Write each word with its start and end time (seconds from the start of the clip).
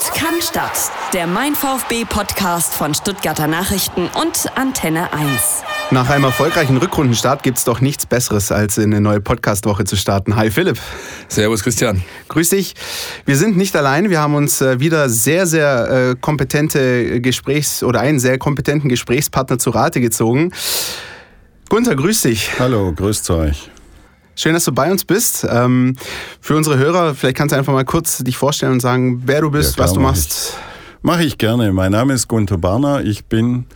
Sport 0.00 0.14
kann 0.14 0.40
Stadt. 0.40 0.90
Der 1.12 1.26
Mein 1.26 1.54
VfB 1.54 2.04
Podcast 2.04 2.74
von 2.74 2.94
Stuttgarter 2.94 3.46
Nachrichten 3.46 4.08
und 4.20 4.46
Antenne 4.56 5.12
1. 5.12 5.62
Nach 5.90 6.08
einem 6.08 6.24
erfolgreichen 6.24 6.76
Rückrundenstart 6.76 7.42
gibt 7.42 7.58
es 7.58 7.64
doch 7.64 7.80
nichts 7.80 8.06
Besseres, 8.06 8.52
als 8.52 8.78
in 8.78 8.92
eine 8.92 9.00
neue 9.00 9.20
Podcastwoche 9.20 9.84
zu 9.84 9.96
starten. 9.96 10.36
Hi 10.36 10.50
Philipp. 10.50 10.78
Servus 11.28 11.62
Christian. 11.62 12.02
Grüß 12.28 12.50
dich. 12.50 12.74
Wir 13.26 13.36
sind 13.36 13.56
nicht 13.56 13.76
allein. 13.76 14.10
Wir 14.10 14.20
haben 14.20 14.34
uns 14.34 14.60
äh, 14.60 14.80
wieder 14.80 15.08
sehr, 15.08 15.46
sehr 15.46 16.12
äh, 16.12 16.16
kompetente 16.18 17.20
Gesprächs- 17.20 17.82
oder 17.82 18.00
einen 18.00 18.20
sehr 18.20 18.38
kompetenten 18.38 18.88
Gesprächspartner 18.88 19.58
zu 19.58 19.70
Rate 19.70 20.00
gezogen. 20.00 20.52
Gunther, 21.68 21.96
grüß 21.96 22.22
dich. 22.22 22.58
Hallo, 22.58 22.92
grüßt 22.92 23.30
euch. 23.30 23.70
Schön, 24.40 24.54
dass 24.54 24.64
du 24.64 24.72
bei 24.72 24.90
uns 24.90 25.04
bist. 25.04 25.46
Ähm, 25.50 25.96
für 26.40 26.56
unsere 26.56 26.78
Hörer, 26.78 27.14
vielleicht 27.14 27.36
kannst 27.36 27.52
du 27.52 27.58
einfach 27.58 27.74
mal 27.74 27.84
kurz 27.84 28.24
dich 28.24 28.38
vorstellen 28.38 28.72
und 28.72 28.80
sagen, 28.80 29.24
wer 29.26 29.42
du 29.42 29.50
bist, 29.50 29.72
ja, 29.72 29.74
klar, 29.74 29.86
was 29.86 29.92
du 29.92 30.00
machst. 30.00 30.56
Mache 31.02 31.24
ich 31.24 31.36
gerne. 31.36 31.74
Mein 31.74 31.92
Name 31.92 32.14
ist 32.14 32.26
Gunther 32.26 32.56
Barner. 32.56 33.02
Ich 33.04 33.26
bin 33.26 33.66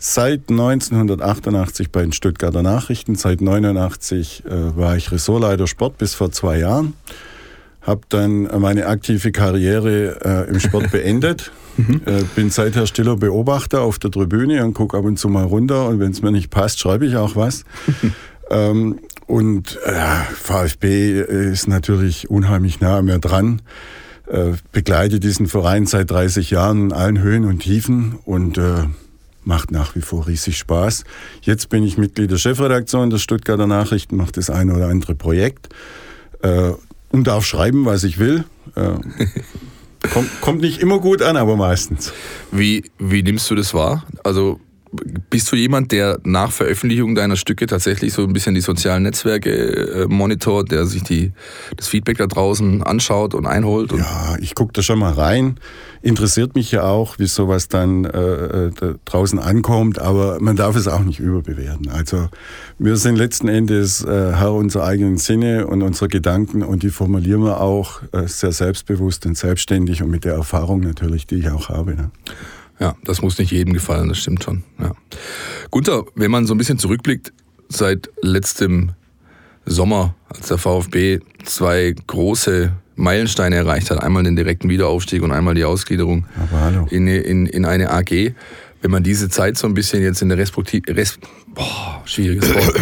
seit 0.00 0.50
1988 0.50 1.92
bei 1.92 2.02
den 2.02 2.12
Stuttgarter 2.12 2.64
Nachrichten. 2.64 3.14
Seit 3.14 3.38
1989 3.38 4.42
äh, 4.46 4.76
war 4.76 4.96
ich 4.96 5.12
Ressortleiter 5.12 5.68
Sport 5.68 5.98
bis 5.98 6.14
vor 6.14 6.32
zwei 6.32 6.58
Jahren. 6.58 6.94
Habe 7.80 8.00
dann 8.08 8.48
meine 8.60 8.86
aktive 8.86 9.30
Karriere 9.30 10.46
äh, 10.48 10.50
im 10.50 10.58
Sport 10.58 10.90
beendet. 10.90 11.52
Mhm. 11.76 12.00
Äh, 12.04 12.24
bin 12.34 12.50
seither 12.50 12.88
stiller 12.88 13.14
Beobachter 13.14 13.82
auf 13.82 14.00
der 14.00 14.10
Tribüne 14.10 14.64
und 14.64 14.74
gucke 14.74 14.98
ab 14.98 15.04
und 15.04 15.20
zu 15.20 15.28
mal 15.28 15.44
runter. 15.44 15.86
Und 15.86 16.00
wenn 16.00 16.10
es 16.10 16.20
mir 16.20 16.32
nicht 16.32 16.50
passt, 16.50 16.80
schreibe 16.80 17.06
ich 17.06 17.14
auch 17.14 17.36
was. 17.36 17.62
ähm, 18.50 18.98
und 19.30 19.78
äh, 19.84 19.94
VfB 20.34 21.20
ist 21.20 21.68
natürlich 21.68 22.28
unheimlich 22.30 22.80
nah 22.80 22.98
an 22.98 23.04
mir 23.04 23.20
dran. 23.20 23.62
Äh, 24.26 24.54
begleite 24.72 25.20
diesen 25.20 25.46
Verein 25.46 25.86
seit 25.86 26.10
30 26.10 26.50
Jahren 26.50 26.86
in 26.86 26.92
allen 26.92 27.20
Höhen 27.20 27.44
und 27.44 27.60
Tiefen 27.60 28.18
und 28.24 28.58
äh, 28.58 28.84
macht 29.44 29.70
nach 29.70 29.94
wie 29.94 30.00
vor 30.00 30.26
riesig 30.26 30.58
Spaß. 30.58 31.04
Jetzt 31.42 31.68
bin 31.68 31.84
ich 31.84 31.96
Mitglied 31.96 32.30
der 32.30 32.38
Chefredaktion 32.38 33.10
der 33.10 33.18
Stuttgarter 33.18 33.68
Nachrichten, 33.68 34.16
mache 34.16 34.32
das 34.32 34.50
eine 34.50 34.74
oder 34.74 34.88
andere 34.88 35.14
Projekt 35.14 35.68
äh, 36.42 36.72
und 37.10 37.26
darf 37.28 37.44
schreiben, 37.46 37.84
was 37.84 38.02
ich 38.02 38.18
will. 38.18 38.44
Äh, 38.74 38.94
kommt, 40.12 40.40
kommt 40.40 40.60
nicht 40.60 40.80
immer 40.80 40.98
gut 40.98 41.22
an, 41.22 41.36
aber 41.36 41.54
meistens. 41.54 42.12
Wie, 42.50 42.90
wie 42.98 43.22
nimmst 43.22 43.48
du 43.48 43.54
das 43.54 43.74
wahr? 43.74 44.04
Also 44.24 44.58
bist 44.92 45.50
du 45.52 45.56
jemand, 45.56 45.92
der 45.92 46.18
nach 46.24 46.50
Veröffentlichung 46.50 47.14
deiner 47.14 47.36
Stücke 47.36 47.66
tatsächlich 47.66 48.12
so 48.12 48.22
ein 48.22 48.32
bisschen 48.32 48.54
die 48.54 48.60
sozialen 48.60 49.04
Netzwerke 49.04 49.50
äh, 49.50 50.06
monitort, 50.08 50.72
der 50.72 50.86
sich 50.86 51.02
die, 51.02 51.32
das 51.76 51.88
Feedback 51.88 52.18
da 52.18 52.26
draußen 52.26 52.82
anschaut 52.82 53.34
und 53.34 53.46
einholt? 53.46 53.92
Und 53.92 54.00
ja, 54.00 54.36
ich 54.40 54.54
gucke 54.54 54.72
da 54.72 54.82
schon 54.82 54.98
mal 54.98 55.12
rein. 55.12 55.56
Interessiert 56.02 56.54
mich 56.54 56.72
ja 56.72 56.84
auch, 56.84 57.18
wie 57.18 57.26
sowas 57.26 57.68
dann 57.68 58.04
äh, 58.04 58.66
äh 58.66 58.70
draußen 59.04 59.38
ankommt, 59.38 59.98
aber 59.98 60.38
man 60.40 60.56
darf 60.56 60.74
es 60.74 60.88
auch 60.88 61.04
nicht 61.04 61.20
überbewerten. 61.20 61.88
Also 61.90 62.28
wir 62.78 62.96
sind 62.96 63.16
letzten 63.16 63.48
Endes 63.48 64.02
äh, 64.02 64.32
Herr 64.34 64.54
unserer 64.54 64.84
eigenen 64.84 65.18
Sinne 65.18 65.66
und 65.66 65.82
unserer 65.82 66.08
Gedanken 66.08 66.62
und 66.62 66.82
die 66.82 66.90
formulieren 66.90 67.42
wir 67.42 67.60
auch 67.60 68.02
äh, 68.12 68.26
sehr 68.26 68.52
selbstbewusst 68.52 69.26
und 69.26 69.36
selbstständig 69.36 70.02
und 70.02 70.10
mit 70.10 70.24
der 70.24 70.34
Erfahrung 70.34 70.80
natürlich, 70.80 71.26
die 71.26 71.36
ich 71.36 71.50
auch 71.50 71.68
habe. 71.68 71.94
Ne? 71.94 72.10
Ja, 72.80 72.96
das 73.04 73.20
muss 73.20 73.38
nicht 73.38 73.52
jedem 73.52 73.74
gefallen, 73.74 74.08
das 74.08 74.18
stimmt 74.18 74.42
schon. 74.42 74.64
Ja. 74.78 74.92
Gunther, 75.70 76.04
wenn 76.14 76.30
man 76.30 76.46
so 76.46 76.54
ein 76.54 76.58
bisschen 76.58 76.78
zurückblickt, 76.78 77.32
seit 77.68 78.10
letztem 78.22 78.92
Sommer, 79.66 80.14
als 80.28 80.48
der 80.48 80.58
VfB 80.58 81.20
zwei 81.44 81.94
große 82.06 82.72
Meilensteine 82.96 83.56
erreicht 83.56 83.90
hat, 83.90 84.02
einmal 84.02 84.24
den 84.24 84.34
direkten 84.36 84.68
Wiederaufstieg 84.68 85.22
und 85.22 85.32
einmal 85.32 85.54
die 85.54 85.64
Ausgliederung 85.64 86.24
in, 86.90 87.06
in, 87.06 87.46
in 87.46 87.64
eine 87.64 87.90
AG. 87.90 88.32
Wenn 88.82 88.90
man 88.90 89.02
diese 89.02 89.28
Zeit 89.28 89.58
so 89.58 89.66
ein 89.66 89.74
bisschen 89.74 90.02
jetzt 90.02 90.22
in 90.22 90.30
der 90.30 90.38
Respektive, 90.38 90.96
Res 90.96 91.18
boah, 91.54 92.00
schwieriges 92.06 92.54
Wort. 92.54 92.80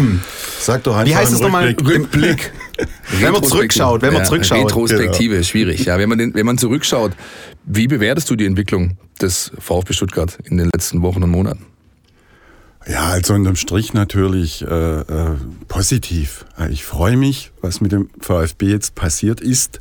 Sag 0.61 0.85
doch 0.85 0.97
einfach 0.97 1.11
Wie 1.11 1.17
heißt 1.17 1.33
es 1.33 1.41
nochmal? 1.41 1.75
Rückblick. 1.85 2.53
Wenn 3.21 3.33
man 3.33 3.43
zurückschaut, 3.43 4.03
wenn 4.03 4.13
man 4.13 4.25
zurückschaut. 4.25 4.67
Retrospektive, 4.67 5.35
genau. 5.35 5.45
schwierig. 5.45 5.85
Ja, 5.85 5.99
wenn 5.99 6.09
man, 6.09 6.19
den, 6.19 6.35
wenn 6.35 6.47
man 6.47 6.59
zurückschaut, 6.59 7.13
wie 7.65 7.87
bewertest 7.87 8.31
du 8.31 8.37
die 8.37 8.47
Entwicklung 8.47 8.97
des 9.21 9.53
VfB 9.59 9.93
Stuttgart 9.93 10.39
in 10.45 10.57
den 10.57 10.71
letzten 10.73 11.03
Wochen 11.03 11.23
und 11.23 11.31
Monaten? 11.31 11.67
Ja, 12.87 13.09
also 13.09 13.35
unterm 13.35 13.57
Strich 13.57 13.93
natürlich 13.93 14.63
äh, 14.63 15.01
äh, 15.01 15.37
positiv. 15.67 16.47
Ich 16.71 16.85
freue 16.85 17.17
mich, 17.17 17.53
was 17.61 17.81
mit 17.81 17.93
dem 17.93 18.09
VfB 18.21 18.67
jetzt 18.67 18.95
passiert 18.95 19.41
ist. 19.41 19.81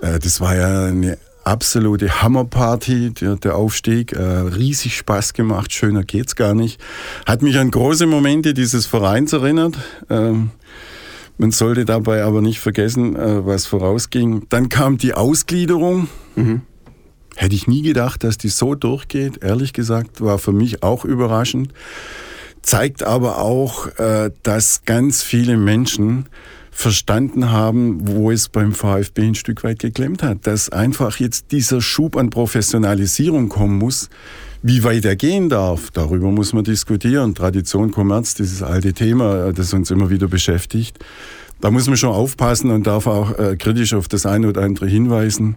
Äh, 0.00 0.20
das 0.20 0.40
war 0.40 0.54
ja 0.54 0.84
eine 0.84 1.18
absolute 1.42 2.22
Hammerparty, 2.22 3.10
der, 3.10 3.36
der 3.36 3.56
Aufstieg. 3.56 4.12
Äh, 4.12 4.22
riesig 4.22 4.96
Spaß 4.96 5.32
gemacht, 5.32 5.72
schöner 5.72 6.04
geht's 6.04 6.36
gar 6.36 6.54
nicht. 6.54 6.80
Hat 7.26 7.42
mich 7.42 7.58
an 7.58 7.70
große 7.70 8.06
Momente 8.06 8.54
dieses 8.54 8.86
Vereins 8.86 9.32
erinnert. 9.32 9.76
Ähm, 10.10 10.50
man 11.38 11.52
sollte 11.52 11.84
dabei 11.84 12.24
aber 12.24 12.42
nicht 12.42 12.60
vergessen, 12.60 13.16
äh, 13.16 13.46
was 13.46 13.66
vorausging. 13.66 14.46
Dann 14.48 14.68
kam 14.68 14.98
die 14.98 15.14
Ausgliederung. 15.14 16.08
Mhm. 16.34 16.62
Hätte 17.36 17.54
ich 17.54 17.68
nie 17.68 17.82
gedacht, 17.82 18.24
dass 18.24 18.36
die 18.36 18.48
so 18.48 18.74
durchgeht. 18.74 19.42
Ehrlich 19.44 19.72
gesagt, 19.72 20.20
war 20.20 20.38
für 20.38 20.52
mich 20.52 20.82
auch 20.82 21.04
überraschend. 21.04 21.72
Zeigt 22.62 23.04
aber 23.04 23.38
auch, 23.38 23.86
äh, 23.98 24.32
dass 24.42 24.82
ganz 24.84 25.22
viele 25.22 25.56
Menschen 25.56 26.26
verstanden 26.72 27.50
haben, 27.50 28.08
wo 28.08 28.32
es 28.32 28.48
beim 28.48 28.72
VfB 28.72 29.28
ein 29.28 29.34
Stück 29.36 29.62
weit 29.62 29.78
geklemmt 29.78 30.24
hat. 30.24 30.46
Dass 30.46 30.70
einfach 30.70 31.18
jetzt 31.18 31.52
dieser 31.52 31.80
Schub 31.80 32.16
an 32.16 32.30
Professionalisierung 32.30 33.48
kommen 33.48 33.78
muss. 33.78 34.10
Wie 34.62 34.82
weit 34.82 35.04
er 35.04 35.14
gehen 35.14 35.48
darf, 35.48 35.90
darüber 35.92 36.30
muss 36.30 36.52
man 36.52 36.64
diskutieren. 36.64 37.34
Tradition, 37.34 37.92
Kommerz, 37.92 38.34
dieses 38.34 38.62
alte 38.62 38.92
Thema, 38.92 39.52
das 39.52 39.72
uns 39.72 39.90
immer 39.90 40.10
wieder 40.10 40.26
beschäftigt. 40.26 40.98
Da 41.60 41.70
muss 41.70 41.86
man 41.86 41.96
schon 41.96 42.10
aufpassen 42.10 42.70
und 42.70 42.86
darf 42.86 43.06
auch 43.06 43.38
äh, 43.38 43.56
kritisch 43.56 43.94
auf 43.94 44.08
das 44.08 44.26
eine 44.26 44.48
oder 44.48 44.62
andere 44.62 44.86
hinweisen. 44.86 45.56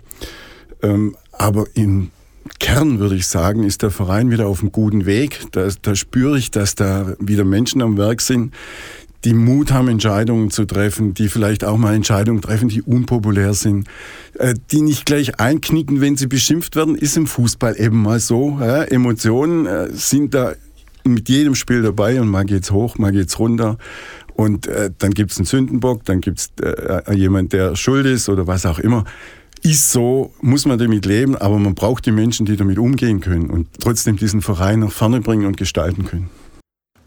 Ähm, 0.84 1.16
aber 1.32 1.66
im 1.74 2.12
Kern 2.60 3.00
würde 3.00 3.16
ich 3.16 3.28
sagen, 3.28 3.64
ist 3.64 3.82
der 3.82 3.92
Verein 3.92 4.30
wieder 4.32 4.48
auf 4.48 4.62
einem 4.62 4.72
guten 4.72 5.06
Weg. 5.06 5.42
Da, 5.52 5.68
da 5.82 5.96
spüre 5.96 6.38
ich, 6.38 6.52
dass 6.52 6.76
da 6.76 7.16
wieder 7.20 7.44
Menschen 7.44 7.82
am 7.82 7.98
Werk 7.98 8.22
sind, 8.22 8.54
die 9.24 9.34
Mut 9.34 9.72
haben, 9.72 9.88
Entscheidungen 9.88 10.50
zu 10.50 10.66
treffen, 10.66 11.14
die 11.14 11.30
vielleicht 11.30 11.64
auch 11.64 11.78
mal 11.78 11.94
Entscheidungen 11.94 12.42
treffen, 12.42 12.70
die 12.70 12.82
unpopulär 12.82 13.54
sind, 13.54 13.88
äh, 14.38 14.54
die 14.72 14.82
nicht 14.82 15.06
gleich 15.06 15.40
einknicken, 15.40 16.02
wenn 16.02 16.18
sie 16.18 16.28
beschimpft 16.28 16.76
werden, 16.76 16.96
ist 16.96 17.18
im 17.18 17.28
Fußball 17.28 17.80
eben 17.80 18.02
mal 18.02 18.20
so. 18.20 18.60
Emotionen 18.60 19.66
äh, 19.66 19.90
sind 19.92 20.34
da 20.34 20.54
mit 21.04 21.30
jedem 21.30 21.56
Spiel 21.56 21.82
dabei 21.82 22.20
und 22.22 22.28
mal 22.28 22.46
geht's 22.46 22.72
hoch, 22.72 22.98
mal 22.98 23.12
geht's 23.12 23.40
runter. 23.40 23.78
Und 24.34 24.68
äh, 24.68 24.92
dann 24.98 25.12
gibt's 25.12 25.38
einen 25.38 25.46
Sündenbock, 25.46 26.06
dann 26.06 26.22
gibt's 26.22 26.50
äh, 26.62 27.14
jemand, 27.14 27.54
der 27.54 27.76
schuld 27.76 28.06
ist 28.06 28.30
oder 28.30 28.48
was 28.48 28.66
auch 28.66 28.80
immer 28.80 29.06
ist 29.64 29.92
so, 29.92 30.34
muss 30.42 30.66
man 30.66 30.80
damit 30.80 31.06
leben, 31.06 31.36
aber 31.36 31.60
man 31.60 31.76
braucht 31.76 32.06
die 32.06 32.12
Menschen, 32.12 32.46
die 32.46 32.58
damit 32.58 32.80
umgehen 32.80 33.20
können 33.20 33.50
und 33.50 33.68
trotzdem 33.80 34.18
diesen 34.18 34.42
Verein 34.42 34.80
nach 34.80 34.92
vorne 34.92 35.22
bringen 35.22 35.46
und 35.46 35.58
gestalten 35.58 36.06
können. 36.06 36.30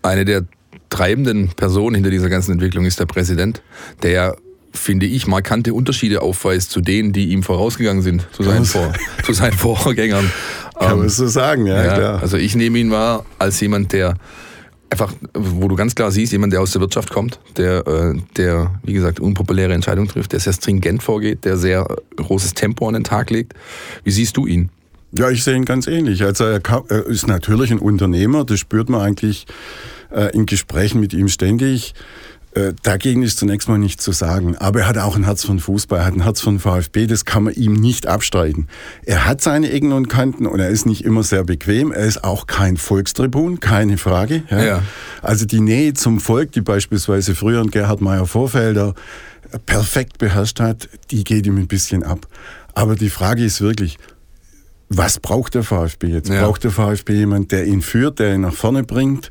Eine 0.03 0.25
der 0.25 0.45
treibenden 0.95 1.49
Personen 1.49 1.97
hinter 1.97 2.11
dieser 2.11 2.29
ganzen 2.29 2.53
Entwicklung 2.53 2.85
ist 2.85 3.01
der 3.01 3.07
Präsident, 3.07 3.63
der 4.03 4.37
finde 4.73 5.07
ich, 5.07 5.27
markante 5.27 5.75
Unterschiede 5.75 6.23
aufweist 6.23 6.71
zu 6.71 6.81
denen, 6.81 7.13
die 7.13 7.31
ihm 7.31 7.43
vorausgegangen 7.43 8.03
sind, 8.03 8.27
zu 8.33 8.43
seinen, 8.43 8.65
Vor 8.65 8.93
zu 9.25 9.33
seinen 9.33 9.53
Vorgängern. 9.53 10.31
Kann 10.79 10.99
man 10.99 11.07
ähm, 11.07 11.09
so 11.09 11.27
sagen, 11.27 11.67
ja, 11.67 11.85
ja, 11.85 11.95
klar. 11.95 12.23
Also 12.23 12.37
ich 12.37 12.57
nehme 12.57 12.79
ihn 12.79 12.91
wahr 12.91 13.25
als 13.39 13.61
jemand, 13.61 13.93
der 13.93 14.17
einfach, 14.91 15.13
wo 15.33 15.69
du 15.69 15.77
ganz 15.77 15.95
klar 15.95 16.11
siehst, 16.11 16.33
jemand, 16.33 16.53
der 16.53 16.61
aus 16.61 16.73
der 16.73 16.81
Wirtschaft 16.81 17.11
kommt, 17.11 17.41
der, 17.57 17.87
äh, 17.87 18.15
der 18.37 18.73
wie 18.83 18.93
gesagt, 18.93 19.21
unpopuläre 19.21 19.73
Entscheidungen 19.73 20.09
trifft, 20.09 20.33
der 20.33 20.41
sehr 20.41 20.53
stringent 20.53 21.03
vorgeht, 21.03 21.45
der 21.45 21.57
sehr 21.57 21.87
großes 22.17 22.55
Tempo 22.55 22.87
an 22.87 22.95
den 22.95 23.05
Tag 23.05 23.31
legt. 23.31 23.55
Wie 24.05 24.11
siehst 24.11 24.37
du 24.37 24.47
ihn? 24.47 24.71
Ja, 25.17 25.31
ich 25.31 25.45
sehe 25.45 25.55
ihn 25.55 25.65
ganz 25.65 25.87
ähnlich. 25.87 26.25
Also 26.25 26.45
er, 26.45 26.61
ist 27.07 27.27
natürlich 27.27 27.71
ein 27.71 27.79
Unternehmer, 27.79 28.45
das 28.45 28.59
spürt 28.59 28.89
man 28.89 29.01
eigentlich 29.01 29.47
äh, 30.11 30.35
in 30.35 30.47
Gesprächen 30.47 31.01
mit 31.01 31.13
ihm 31.13 31.29
ständig. 31.29 31.95
Äh, 32.55 32.73
dagegen 32.83 33.23
ist 33.23 33.39
zunächst 33.39 33.69
mal 33.69 33.79
nichts 33.79 34.05
zu 34.05 34.13
sagen. 34.13 34.57
Aber 34.57 34.81
er 34.81 34.89
hat 34.89 34.99
auch 34.99 35.17
ein 35.17 35.25
Herz 35.25 35.45
von 35.45 35.59
Fußball, 35.59 35.99
er 35.99 36.07
hat 36.07 36.15
ein 36.15 36.23
Herz 36.23 36.41
von 36.41 36.61
VfB, 36.61 37.07
das 37.07 37.25
kann 37.25 37.45
man 37.45 37.55
ihm 37.55 37.73
nicht 37.73 38.07
abstreiten. 38.07 38.69
Er 39.05 39.27
hat 39.27 39.41
seine 39.41 39.71
Ecken 39.71 39.93
und 39.93 40.09
Kanten 40.09 40.47
und 40.47 40.61
er 40.61 40.69
ist 40.69 40.87
nicht 40.87 41.05
immer 41.05 41.25
sehr 41.25 41.43
bequem. 41.43 41.91
Er 41.91 42.07
ist 42.07 42.23
auch 42.23 42.47
kein 42.47 42.77
Volkstribun, 42.77 43.59
keine 43.59 43.99
Frage. 43.99 44.45
Ja. 44.51 44.65
Ja. 44.65 44.83
Also 45.21 45.47
die 45.47 45.61
Nähe 45.61 45.95
zum 45.95 46.21
Volk, 46.21 46.53
die 46.53 46.61
beispielsweise 46.61 47.35
früher 47.35 47.61
ein 47.61 47.71
Gerhard 47.71 48.01
Meyer-Vorfelder 48.01 48.95
perfekt 49.67 50.19
beherrscht 50.19 50.61
hat, 50.61 50.89
die 51.11 51.25
geht 51.25 51.47
ihm 51.47 51.57
ein 51.57 51.67
bisschen 51.67 52.05
ab. 52.05 52.27
Aber 52.75 52.97
die 52.97 53.11
Frage 53.11 53.45
ist 53.45 53.61
wirklich, 53.61 53.99
was 54.89 55.19
braucht 55.21 55.55
der 55.55 55.63
VfB 55.65 56.09
jetzt? 56.09 56.29
Ja. 56.29 56.45
Braucht 56.45 56.65
der 56.65 56.71
VfB 56.71 57.15
jemand, 57.15 57.53
der 57.53 57.67
ihn 57.67 57.83
führt, 57.83 58.19
der 58.19 58.35
ihn 58.35 58.43
nach 58.43 58.55
vorne 58.55 58.85
bringt? 58.85 59.31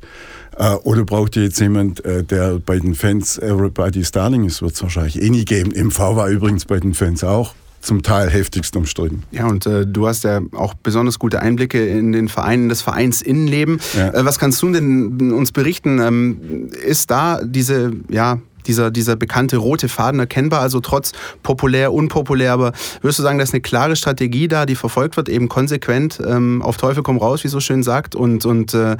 Äh, 0.57 0.73
oder 0.83 1.03
braucht 1.03 1.35
ihr 1.35 1.43
jetzt 1.43 1.59
jemand, 1.59 2.03
äh, 2.05 2.23
der 2.23 2.59
bei 2.59 2.77
den 2.79 2.95
Fans 2.95 3.37
Everybody's 3.39 4.11
Darling 4.11 4.43
ist? 4.45 4.61
Wird 4.61 4.73
es 4.73 4.83
wahrscheinlich 4.83 5.21
eh 5.21 5.29
nie 5.29 5.45
geben. 5.45 5.71
MV 5.71 5.99
war 6.15 6.27
übrigens 6.29 6.65
bei 6.65 6.79
den 6.79 6.93
Fans 6.93 7.23
auch. 7.23 7.55
zum 7.81 8.01
Teil 8.01 8.29
heftigst 8.29 8.75
umstritten. 8.77 9.23
Ja, 9.31 9.45
und 9.47 9.65
äh, 9.65 9.85
du 9.85 10.07
hast 10.07 10.23
ja 10.23 10.39
auch 10.53 10.73
besonders 10.73 11.19
gute 11.19 11.41
Einblicke 11.41 11.85
in 11.85 12.13
den 12.13 12.29
Vereinen, 12.29 12.69
das 12.69 12.81
Vereinsinnenleben. 12.81 13.79
Ja. 13.97 14.13
Äh, 14.13 14.25
was 14.25 14.39
kannst 14.39 14.61
du 14.61 14.71
denn 14.71 15.33
uns 15.33 15.51
berichten? 15.51 15.99
Ähm, 15.99 16.69
ist 16.85 17.11
da 17.11 17.41
diese, 17.43 17.91
ja, 18.09 18.39
dieser, 18.67 18.91
dieser 18.91 19.15
bekannte 19.15 19.57
rote 19.57 19.89
Faden 19.89 20.19
erkennbar, 20.19 20.61
also 20.61 20.79
trotz 20.79 21.11
populär, 21.43 21.93
unpopulär, 21.93 22.53
aber 22.53 22.73
würdest 23.01 23.19
du 23.19 23.23
sagen, 23.23 23.37
da 23.37 23.43
ist 23.43 23.53
eine 23.53 23.61
klare 23.61 23.95
Strategie 23.95 24.47
da, 24.47 24.65
die 24.65 24.75
verfolgt 24.75 25.17
wird, 25.17 25.29
eben 25.29 25.49
konsequent 25.49 26.21
ähm, 26.25 26.61
auf 26.61 26.77
Teufel 26.77 27.03
komm 27.03 27.17
raus, 27.17 27.43
wie 27.43 27.49
so 27.49 27.59
schön 27.59 27.83
sagt, 27.83 28.15
und, 28.15 28.45
und 28.45 28.73
äh, 28.73 28.97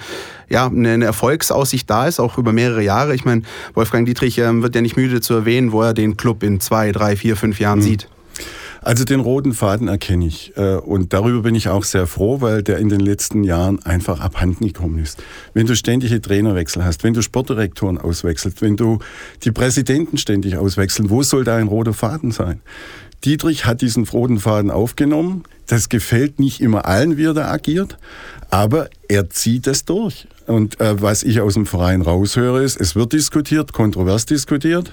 ja, 0.50 0.68
eine, 0.68 0.92
eine, 0.92 1.06
Erfolgsaussicht 1.06 1.90
da 1.90 2.08
ist, 2.08 2.20
auch 2.20 2.38
über 2.38 2.52
mehrere 2.52 2.84
Jahre. 2.84 3.16
Ich 3.16 3.26
meine, 3.26 3.44
Wolfgang 3.74 4.06
Dietrich 4.06 4.38
ähm, 4.38 4.64
wird 4.64 4.76
ja 4.76 4.82
nicht 4.82 4.98
müde 4.98 5.22
zu 5.22 5.34
erwähnen, 5.34 5.72
wo 5.72 5.82
er 5.82 5.94
den 5.94 6.18
Club 6.18 6.44
in 6.44 6.60
zwei, 6.60 6.92
drei, 6.92 7.16
vier, 7.16 7.36
fünf 7.36 7.60
Jahren 7.60 7.80
mhm. 7.80 7.84
sieht. 7.84 8.08
Also 8.84 9.06
den 9.06 9.22
roten 9.22 9.54
Faden 9.54 9.88
erkenne 9.88 10.28
ich. 10.28 10.56
Äh, 10.58 10.76
und 10.76 11.14
darüber 11.14 11.42
bin 11.42 11.56
ich 11.56 11.70
auch 11.70 11.84
sehr 11.84 12.06
froh, 12.06 12.42
weil 12.42 12.64
der 12.64 12.80
in 12.80 12.90
den 12.90 13.00
letzten 13.00 13.44
Jahren 13.44 13.84
einfach 13.86 14.20
abhanden 14.20 14.68
gekommen 14.68 15.00
ist. 15.00 15.24
Wenn 15.54 15.68
du 15.68 15.76
ständige 15.76 16.20
Trainerwechsel 16.22 16.84
hast, 16.84 17.04
wenn 17.04 17.14
du 17.14 17.22
Sportdirektoren 17.22 17.98
auswechselst, 17.98 18.62
wenn 18.62 18.76
du 18.76 19.00
die 19.44 19.52
Präsidenten 19.52 20.18
ständig 20.18 20.58
auswechseln, 20.58 21.10
wo 21.10 21.24
soll 21.24 21.44
da 21.44 21.56
ein 21.56 21.68
roter 21.68 21.94
Faden 21.94 22.32
sein? 22.32 22.62
Dietrich 23.24 23.66
hat 23.66 23.82
diesen 23.82 24.06
roten 24.06 24.40
Faden 24.40 24.70
aufgenommen. 24.70 25.44
Das 25.66 25.88
gefällt 25.88 26.40
nicht 26.40 26.60
immer 26.60 26.86
allen, 26.86 27.16
wie 27.16 27.24
er 27.24 27.34
da 27.34 27.50
agiert, 27.50 27.98
aber 28.50 28.90
er 29.08 29.30
zieht 29.30 29.66
es 29.68 29.86
durch. 29.86 30.28
Und 30.46 30.82
äh, 30.82 31.02
was 31.02 31.24
ich 31.24 31.40
aus 31.40 31.54
dem 31.54 31.66
Verein 31.66 32.02
raushöre, 32.02 32.62
ist, 32.62 32.82
es 32.82 32.96
wird 32.96 33.14
diskutiert, 33.14 33.72
kontrovers 33.72 34.26
diskutiert. 34.26 34.92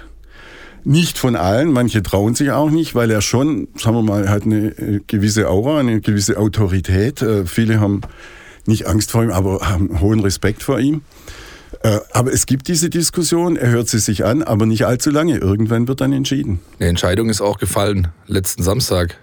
Nicht 0.84 1.18
von 1.18 1.36
allen, 1.36 1.72
manche 1.72 2.02
trauen 2.02 2.34
sich 2.34 2.50
auch 2.50 2.70
nicht, 2.70 2.94
weil 2.94 3.10
er 3.10 3.20
schon, 3.20 3.68
sagen 3.76 3.96
wir 3.96 4.02
mal, 4.02 4.28
hat 4.28 4.44
eine 4.44 4.68
äh, 4.68 5.00
gewisse 5.06 5.48
Aura, 5.48 5.78
eine 5.78 6.00
gewisse 6.00 6.38
Autorität. 6.38 7.22
Äh, 7.22 7.44
viele 7.46 7.80
haben 7.80 8.00
nicht 8.66 8.86
Angst 8.86 9.10
vor 9.10 9.22
ihm, 9.22 9.30
aber 9.30 9.60
haben 9.68 10.00
hohen 10.00 10.20
Respekt 10.20 10.62
vor 10.62 10.78
ihm. 10.78 11.02
Äh, 11.82 11.98
aber 12.12 12.32
es 12.32 12.46
gibt 12.46 12.68
diese 12.68 12.90
Diskussion, 12.90 13.56
er 13.56 13.70
hört 13.70 13.88
sie 13.88 13.98
sich 13.98 14.24
an, 14.24 14.42
aber 14.42 14.66
nicht 14.66 14.86
allzu 14.86 15.10
lange. 15.10 15.38
Irgendwann 15.38 15.88
wird 15.88 16.00
dann 16.00 16.12
entschieden. 16.12 16.60
Die 16.78 16.84
Entscheidung 16.84 17.28
ist 17.28 17.40
auch 17.40 17.58
gefallen, 17.58 18.08
letzten 18.26 18.62
Samstag. 18.62 19.18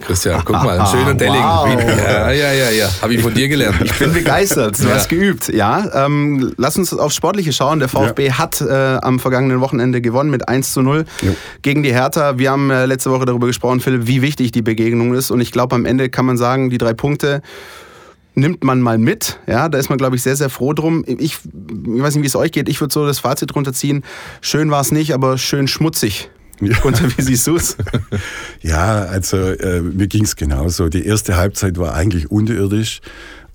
Christian, 0.00 0.42
guck 0.44 0.62
mal, 0.62 0.78
ein 0.78 0.86
schöner 0.86 1.14
Delling. 1.14 1.42
Wow. 1.42 1.68
Ja, 1.68 2.30
ja, 2.30 2.52
ja, 2.52 2.70
ja. 2.70 2.88
Habe 3.00 3.14
ich 3.14 3.22
von 3.22 3.32
dir 3.32 3.48
gelernt. 3.48 3.76
Ich 3.82 3.98
bin 3.98 4.12
begeistert. 4.12 4.78
Du 4.78 4.84
ja. 4.88 4.94
hast 4.94 5.08
geübt. 5.08 5.48
Ja, 5.48 6.06
ähm, 6.06 6.52
lass 6.58 6.76
uns 6.76 6.92
aufs 6.92 7.16
Sportliche 7.16 7.52
schauen. 7.52 7.78
Der 7.78 7.88
VfB 7.88 8.26
ja. 8.26 8.38
hat 8.38 8.60
äh, 8.60 8.98
am 9.00 9.18
vergangenen 9.18 9.60
Wochenende 9.60 10.00
gewonnen 10.00 10.30
mit 10.30 10.48
1 10.48 10.72
zu 10.72 10.82
0 10.82 11.06
jo. 11.22 11.36
gegen 11.62 11.82
die 11.82 11.92
Hertha. 11.92 12.38
Wir 12.38 12.50
haben 12.50 12.70
äh, 12.70 12.84
letzte 12.86 13.10
Woche 13.10 13.24
darüber 13.24 13.46
gesprochen, 13.46 13.80
Philipp, 13.80 14.06
wie 14.06 14.20
wichtig 14.20 14.52
die 14.52 14.62
Begegnung 14.62 15.14
ist. 15.14 15.30
Und 15.30 15.40
ich 15.40 15.50
glaube, 15.50 15.74
am 15.74 15.86
Ende 15.86 16.10
kann 16.10 16.26
man 16.26 16.36
sagen, 16.36 16.68
die 16.68 16.78
drei 16.78 16.92
Punkte 16.92 17.40
nimmt 18.34 18.64
man 18.64 18.80
mal 18.80 18.98
mit. 18.98 19.40
Ja, 19.46 19.68
da 19.68 19.78
ist 19.78 19.88
man, 19.88 19.96
glaube 19.98 20.16
ich, 20.16 20.22
sehr, 20.22 20.36
sehr 20.36 20.50
froh 20.50 20.74
drum. 20.74 21.04
Ich, 21.06 21.18
ich 21.18 21.38
weiß 22.02 22.14
nicht, 22.14 22.22
wie 22.22 22.28
es 22.28 22.36
euch 22.36 22.52
geht. 22.52 22.68
Ich 22.68 22.80
würde 22.80 22.92
so 22.92 23.06
das 23.06 23.18
Fazit 23.18 23.54
runterziehen. 23.56 24.04
Schön 24.42 24.70
war 24.70 24.82
es 24.82 24.92
nicht, 24.92 25.14
aber 25.14 25.38
schön 25.38 25.68
schmutzig. 25.68 26.30
Ja. 26.60 26.78
Gunther, 26.80 27.08
wie 27.16 27.22
siehst 27.22 27.46
du 27.46 27.56
es? 27.56 27.76
ja, 28.62 29.04
also 29.04 29.36
äh, 29.36 29.80
mir 29.82 30.06
ging 30.06 30.24
es 30.24 30.36
genauso. 30.36 30.88
Die 30.88 31.04
erste 31.04 31.36
Halbzeit 31.36 31.78
war 31.78 31.94
eigentlich 31.94 32.30
unterirdisch. 32.30 33.00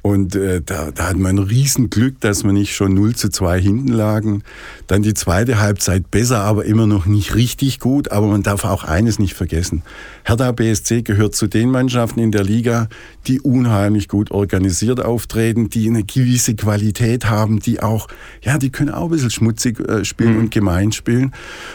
Und 0.02 0.36
äh, 0.36 0.62
da, 0.62 0.90
da 0.92 1.10
hat 1.10 1.18
man 1.18 1.38
ein 1.38 1.44
Riesenglück, 1.44 2.20
dass 2.22 2.44
wir 2.44 2.54
nicht 2.54 2.76
schon 2.76 2.94
0 2.96 3.16
zu 3.16 3.30
2 3.30 3.62
hinten 3.62 3.90
lagen. 3.90 4.44
Dann 4.88 5.04
die 5.04 5.14
zweite 5.14 5.60
Halbzeit 5.60 6.10
besser, 6.10 6.40
aber 6.40 6.66
immer 6.66 6.88
noch 6.88 7.06
nicht 7.06 7.36
richtig 7.36 7.80
gut. 7.80 8.12
Aber 8.12 8.28
man 8.28 8.42
darf 8.42 8.66
auch 8.66 8.84
eines 8.84 9.20
nicht 9.20 9.36
vergessen. 9.36 9.84
Hertha 10.24 10.52
BSC 10.52 11.04
gehört 11.04 11.36
zu 11.36 11.48
den 11.48 11.70
Mannschaften 11.70 12.20
in 12.20 12.32
der 12.32 12.44
Liga, 12.44 12.90
die 13.28 13.42
unheimlich 13.42 14.08
gut 14.08 14.32
organisiert 14.32 15.00
auftreten, 15.04 15.70
die 15.70 15.88
eine 15.88 16.04
gewisse 16.04 16.56
Qualität 16.56 17.30
haben, 17.30 17.60
die 17.60 17.82
auch, 17.82 18.08
ja, 18.42 18.58
die 18.58 18.72
können 18.72 18.90
auch 18.90 19.06
ein 19.06 19.12
bisschen 19.12 19.30
schmutzig 19.30 19.80
äh, 19.80 20.04
spielen 20.04 20.34
mhm. 20.34 20.40
und 20.40 20.52
gemein 20.52 20.92
spielen. 20.92 21.32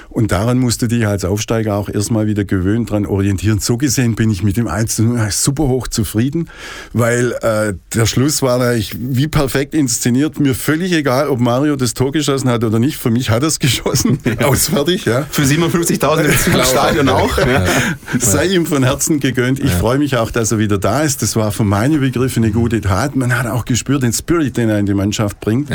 Und 0.08 0.32
daran 0.32 0.58
musst 0.58 0.82
du 0.82 0.88
dich 0.88 1.06
als 1.06 1.24
Aufsteiger 1.24 1.76
auch 1.76 1.88
erstmal 1.88 2.26
wieder 2.26 2.44
gewöhnt 2.44 2.90
dran 2.90 3.06
orientieren. 3.06 3.60
So 3.60 3.76
gesehen 3.76 4.16
bin 4.16 4.30
ich 4.30 4.42
mit 4.42 4.56
dem 4.56 4.66
1 4.66 4.96
super 5.30 5.68
hoch 5.68 5.88
zufrieden, 5.88 6.48
weil 6.92 7.32
äh, 7.42 7.74
der 7.94 8.06
Schluss 8.16 8.40
war 8.40 8.58
eigentlich 8.62 8.96
wie 8.98 9.28
perfekt 9.28 9.74
inszeniert. 9.74 10.40
Mir 10.40 10.54
völlig 10.54 10.90
egal, 10.92 11.28
ob 11.28 11.38
Mario 11.38 11.76
das 11.76 11.92
Tor 11.92 12.12
geschossen 12.12 12.48
hat 12.48 12.64
oder 12.64 12.78
nicht. 12.78 12.96
Für 12.96 13.10
mich 13.10 13.28
hat 13.28 13.42
er 13.42 13.48
es 13.48 13.58
geschossen. 13.58 14.18
Ja. 14.26 14.46
Ausfertig, 14.46 15.04
ja. 15.04 15.26
Für 15.30 15.42
57.000 15.42 16.54
im 16.54 16.64
Stadion 16.64 17.08
auch. 17.08 17.38
Ja. 17.38 17.64
Sei 18.18 18.46
ihm 18.46 18.66
von 18.66 18.82
Herzen 18.82 19.20
gegönnt. 19.20 19.60
Ich 19.60 19.70
freue 19.70 19.98
mich 19.98 20.16
auch, 20.16 20.30
dass 20.30 20.50
er 20.50 20.58
wieder 20.58 20.78
da 20.78 21.02
ist. 21.02 21.22
Das 21.22 21.36
war 21.36 21.52
für 21.52 21.64
meine 21.64 21.98
Begriffe 21.98 22.40
eine 22.40 22.50
gute 22.50 22.80
Tat. 22.80 23.16
Man 23.16 23.38
hat 23.38 23.46
auch 23.46 23.64
gespürt 23.64 24.02
den 24.02 24.12
Spirit, 24.12 24.56
den 24.56 24.68
er 24.68 24.78
in 24.78 24.86
die 24.86 24.94
Mannschaft 24.94 25.40
bringt. 25.40 25.68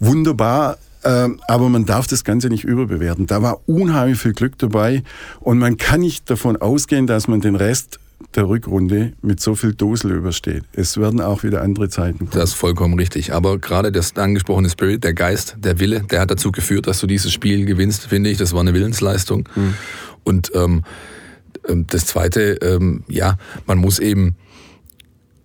Wunderbar. 0.00 0.78
Ähm, 1.04 1.38
aber 1.48 1.68
man 1.68 1.84
darf 1.84 2.06
das 2.06 2.24
Ganze 2.24 2.48
nicht 2.48 2.64
überbewerten. 2.64 3.26
Da 3.26 3.42
war 3.42 3.60
unheimlich 3.66 4.18
viel 4.18 4.32
Glück 4.32 4.58
dabei 4.58 5.02
und 5.40 5.58
man 5.58 5.76
kann 5.76 6.00
nicht 6.00 6.30
davon 6.30 6.56
ausgehen, 6.56 7.06
dass 7.06 7.28
man 7.28 7.42
den 7.42 7.56
Rest 7.56 8.00
der 8.34 8.48
Rückrunde 8.48 9.12
mit 9.22 9.40
so 9.40 9.54
viel 9.54 9.74
Dosel 9.74 10.12
übersteht. 10.12 10.64
Es 10.72 10.96
werden 10.98 11.20
auch 11.20 11.42
wieder 11.42 11.62
andere 11.62 11.88
Zeiten 11.88 12.18
kommen. 12.18 12.30
Das 12.32 12.50
ist 12.50 12.54
vollkommen 12.54 12.94
richtig. 12.94 13.32
Aber 13.32 13.58
gerade 13.58 13.92
das 13.92 14.16
angesprochene 14.16 14.68
Spirit, 14.70 15.04
der 15.04 15.14
Geist, 15.14 15.56
der 15.58 15.78
Wille, 15.78 16.02
der 16.10 16.20
hat 16.20 16.30
dazu 16.30 16.52
geführt, 16.52 16.86
dass 16.86 17.00
du 17.00 17.06
dieses 17.06 17.32
Spiel 17.32 17.64
gewinnst, 17.64 18.06
finde 18.06 18.30
ich. 18.30 18.38
Das 18.38 18.52
war 18.52 18.60
eine 18.60 18.74
Willensleistung. 18.74 19.48
Mhm. 19.54 19.74
Und 20.24 20.52
ähm, 20.54 20.82
ähm, 21.68 21.86
das 21.88 22.06
Zweite, 22.06 22.58
ähm, 22.62 23.04
ja, 23.08 23.38
man 23.66 23.78
muss 23.78 23.98
eben 23.98 24.36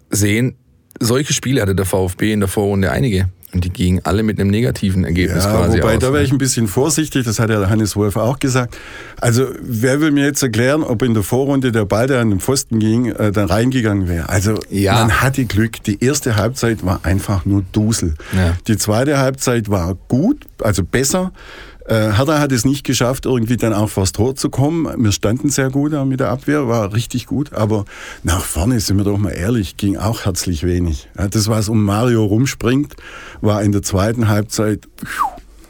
sehen, 0.10 0.56
solche 1.00 1.34
Spiele 1.34 1.62
hatte 1.62 1.76
der 1.76 1.86
VfB 1.86 2.34
in 2.34 2.40
der 2.40 2.50
Vorrunde 2.50 2.92
einige. 2.92 3.30
Und 3.52 3.64
die 3.64 3.70
gingen 3.72 4.02
alle 4.04 4.22
mit 4.22 4.40
einem 4.40 4.52
negativen 4.52 5.04
Ergebnis 5.04 5.44
ja, 5.44 5.52
quasi 5.52 5.80
wobei, 5.80 5.96
aus. 5.96 6.00
da 6.00 6.14
wäre 6.14 6.24
ich 6.24 6.30
ne? 6.30 6.36
ein 6.36 6.38
bisschen 6.38 6.68
vorsichtig, 6.68 7.26
das 7.26 7.40
hat 7.40 7.50
ja 7.50 7.68
Hannes 7.68 7.96
Wolf 7.96 8.16
auch 8.16 8.38
gesagt. 8.38 8.78
Also 9.20 9.48
wer 9.62 10.02
will 10.02 10.12
mir 10.12 10.26
jetzt 10.26 10.44
erklären, 10.44 10.84
ob 10.84 11.02
in 11.02 11.16
der 11.16 11.24
Vorrunde 11.24 11.72
der 11.72 11.86
Ball, 11.86 12.06
der 12.06 12.20
an 12.20 12.30
den 12.30 12.40
Pfosten 12.40 12.78
ging, 12.78 13.08
äh, 13.08 13.32
dann 13.32 13.48
reingegangen 13.48 14.08
wäre? 14.08 14.30
Also 14.30 14.60
ja. 14.70 14.94
man 14.94 15.22
hatte 15.22 15.46
Glück. 15.46 15.84
Die 15.84 16.04
erste 16.04 16.36
Halbzeit 16.36 16.86
war 16.86 17.00
einfach 17.04 17.46
nur 17.46 17.64
Dusel. 17.72 18.14
Ja. 18.34 18.56
Die 18.68 18.78
zweite 18.78 19.18
Halbzeit 19.18 19.70
war 19.70 19.96
gut, 20.08 20.46
also 20.62 20.84
besser. 20.84 21.32
Äh, 21.90 22.14
Hertha 22.14 22.38
hat 22.38 22.52
es 22.52 22.66
nicht 22.66 22.84
geschafft, 22.84 23.26
irgendwie 23.26 23.58
dann 23.58 23.74
auch 23.74 23.90
vors 23.90 24.12
Tor 24.12 24.36
zu 24.36 24.52
kommen. 24.52 25.04
Wir 25.04 25.12
standen 25.12 25.50
sehr 25.50 25.72
gut 25.72 25.92
mit 26.06 26.20
der 26.20 26.30
Abwehr, 26.30 26.68
war 26.68 26.94
richtig 26.94 27.26
gut, 27.26 27.54
aber 27.54 27.86
nach 28.22 28.44
vorne, 28.44 28.80
sind 28.80 28.98
wir 28.98 29.06
doch 29.06 29.18
mal 29.18 29.32
ehrlich, 29.32 29.76
ging 29.76 29.98
auch 29.98 30.26
herzlich 30.26 30.64
wenig. 30.64 31.10
Ja, 31.18 31.28
das, 31.28 31.48
was 31.48 31.68
um 31.68 31.84
Mario 31.84 32.24
rumspringt, 32.26 32.96
war 33.42 33.64
in 33.64 33.72
der 33.72 33.82
zweiten 33.82 34.28
Halbzeit. 34.28 34.88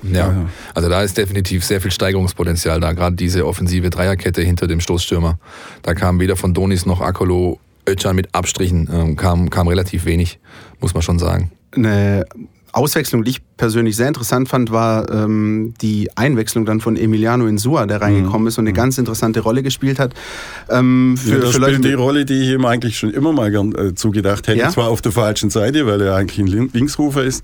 Ja, 0.04 0.48
also 0.74 0.90
da 0.90 1.04
ist 1.04 1.18
definitiv 1.18 1.64
sehr 1.64 1.80
viel 1.80 1.92
Steigerungspotenzial 1.92 2.82
da. 2.82 2.92
Gerade 2.92 3.16
diese 3.16 3.46
offensive 3.46 3.90
Dreierkette 3.90 4.42
hinter 4.42 4.68
dem 4.68 4.82
Stoßstürmer. 4.82 5.40
Da 5.84 5.94
kam 5.94 6.20
weder 6.20 6.36
von 6.36 6.54
Donis 6.54 6.86
noch 6.86 7.00
Akolo, 7.00 7.60
Özcan 7.88 8.16
mit 8.16 8.36
Abstrichen, 8.36 8.90
ähm, 8.92 9.16
kam, 9.16 9.50
kam 9.50 9.70
relativ 9.70 10.04
wenig, 10.04 10.40
muss 10.82 10.94
man 10.94 11.02
schon 11.02 11.20
sagen. 11.20 11.52
Eine 11.72 12.26
Auswechslung, 12.72 13.24
die 13.24 13.32
ich 13.32 13.42
persönlich 13.58 13.96
sehr 13.96 14.08
interessant 14.08 14.50
fand, 14.50 14.72
war 14.72 15.12
ähm, 15.12 15.74
die 15.82 16.10
Einwechslung 16.16 16.66
dann 16.66 16.80
von 16.80 16.96
Emiliano 16.96 17.48
Insua, 17.48 17.86
der 17.86 18.02
reingekommen 18.02 18.44
mhm. 18.44 18.48
ist 18.48 18.58
und 18.58 18.64
eine 18.64 18.72
mhm. 18.72 18.76
ganz 18.76 18.98
interessante 18.98 19.42
Rolle 19.42 19.64
gespielt 19.64 20.00
hat. 20.00 20.14
Ähm, 20.70 21.16
für, 21.18 21.32
ja, 21.32 21.38
das 21.40 21.52
für 21.52 21.60
Leute, 21.60 21.80
die 21.80 21.94
Rolle, 21.94 22.26
die 22.26 22.42
ich 22.42 22.50
ihm 22.50 22.66
eigentlich 22.66 22.98
schon 22.98 23.12
immer 23.12 23.34
mal 23.34 23.52
gern 23.52 23.74
äh, 23.74 23.96
zugedacht 23.96 24.48
hätte. 24.48 24.60
Ja? 24.60 24.70
Zwar 24.70 24.90
auf 24.90 25.02
der 25.02 25.12
falschen 25.12 25.50
Seite, 25.50 25.86
weil 25.86 26.02
er 26.02 26.16
eigentlich 26.16 26.40
ein 26.40 26.70
Linksrufer 26.74 27.24
ist. 27.24 27.44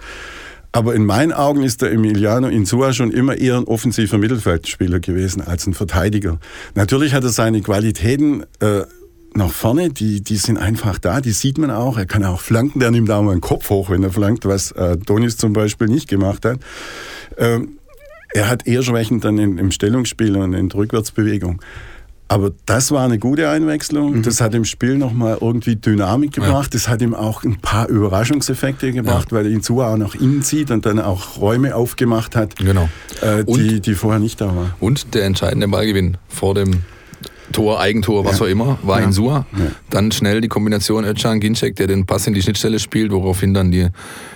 Aber 0.71 0.93
in 0.93 1.05
meinen 1.05 1.31
Augen 1.31 1.63
ist 1.63 1.81
der 1.81 1.93
Emiliano 1.93 2.49
Insua 2.49 2.91
schon 2.91 3.11
immer 3.11 3.37
eher 3.37 3.55
ein 3.55 3.63
offensiver 3.63 4.17
Mittelfeldspieler 4.17 4.99
gewesen 4.99 5.41
als 5.41 5.65
ein 5.67 5.73
Verteidiger. 5.73 6.37
Natürlich 6.73 7.13
hat 7.13 7.23
er 7.23 7.29
seine 7.29 7.61
Qualitäten 7.61 8.43
äh, 8.59 8.81
nach 9.35 9.51
vorne, 9.51 9.89
die, 9.89 10.21
die 10.21 10.37
sind 10.37 10.57
einfach 10.57 10.97
da, 10.97 11.21
die 11.21 11.31
sieht 11.31 11.57
man 11.57 11.69
auch. 11.69 11.97
Er 11.97 12.05
kann 12.05 12.23
auch 12.23 12.39
flanken, 12.39 12.79
der 12.79 12.91
nimmt 12.91 13.11
auch 13.11 13.21
mal 13.21 13.35
den 13.35 13.41
Kopf 13.41 13.69
hoch, 13.69 13.89
wenn 13.89 14.01
er 14.03 14.11
flankt, 14.11 14.45
was 14.45 14.71
äh, 14.71 14.97
Donis 14.97 15.37
zum 15.37 15.53
Beispiel 15.53 15.87
nicht 15.87 16.07
gemacht 16.07 16.45
hat. 16.45 16.59
Ähm, 17.37 17.79
er 18.33 18.49
hat 18.49 18.67
eher 18.67 18.81
Schwächen 18.81 19.19
dann 19.19 19.37
in, 19.37 19.57
im 19.57 19.71
Stellungsspiel 19.71 20.35
und 20.37 20.53
in 20.53 20.69
der 20.69 20.77
Rückwärtsbewegung. 20.77 21.61
Aber 22.27 22.51
das 22.65 22.91
war 22.91 23.05
eine 23.05 23.19
gute 23.19 23.49
Einwechslung. 23.49 24.17
Mhm. 24.17 24.23
Das 24.23 24.41
hat 24.41 24.55
im 24.55 24.65
Spiel 24.65 24.97
nochmal 24.97 25.37
irgendwie 25.39 25.75
Dynamik 25.75 26.33
gebracht. 26.33 26.73
Ja. 26.73 26.79
Das 26.79 26.87
hat 26.87 27.01
ihm 27.01 27.13
auch 27.13 27.43
ein 27.43 27.57
paar 27.57 27.87
Überraschungseffekte 27.87 28.91
gebracht, 28.93 29.31
ja. 29.31 29.37
weil 29.37 29.45
er 29.45 29.51
ihn 29.51 29.61
zu 29.61 29.81
auch 29.81 29.95
nach 29.95 30.15
innen 30.15 30.41
zieht 30.41 30.71
und 30.71 30.85
dann 30.85 30.99
auch 30.99 31.37
Räume 31.39 31.75
aufgemacht 31.75 32.35
hat, 32.35 32.55
genau. 32.55 32.89
äh, 33.21 33.43
die, 33.43 33.79
die 33.79 33.93
vorher 33.93 34.19
nicht 34.19 34.41
da 34.41 34.47
waren. 34.47 34.73
Und 34.79 35.13
der 35.13 35.25
entscheidende 35.25 35.67
Ballgewinn 35.67 36.17
vor 36.27 36.55
dem 36.55 36.81
Tor, 37.51 37.79
Eigentor, 37.79 38.25
was 38.25 38.41
auch 38.41 38.47
immer, 38.47 38.77
war 38.83 39.01
in 39.01 39.11
Sua. 39.11 39.45
Dann 39.89 40.11
schnell 40.11 40.41
die 40.41 40.47
Kombination 40.47 41.05
Özcan 41.05 41.39
Ginczek, 41.39 41.75
der 41.75 41.87
den 41.87 42.05
Pass 42.05 42.27
in 42.27 42.33
die 42.33 42.41
Schnittstelle 42.41 42.79
spielt, 42.79 43.11
woraufhin 43.11 43.53
dann 43.53 43.71
die 43.71 43.87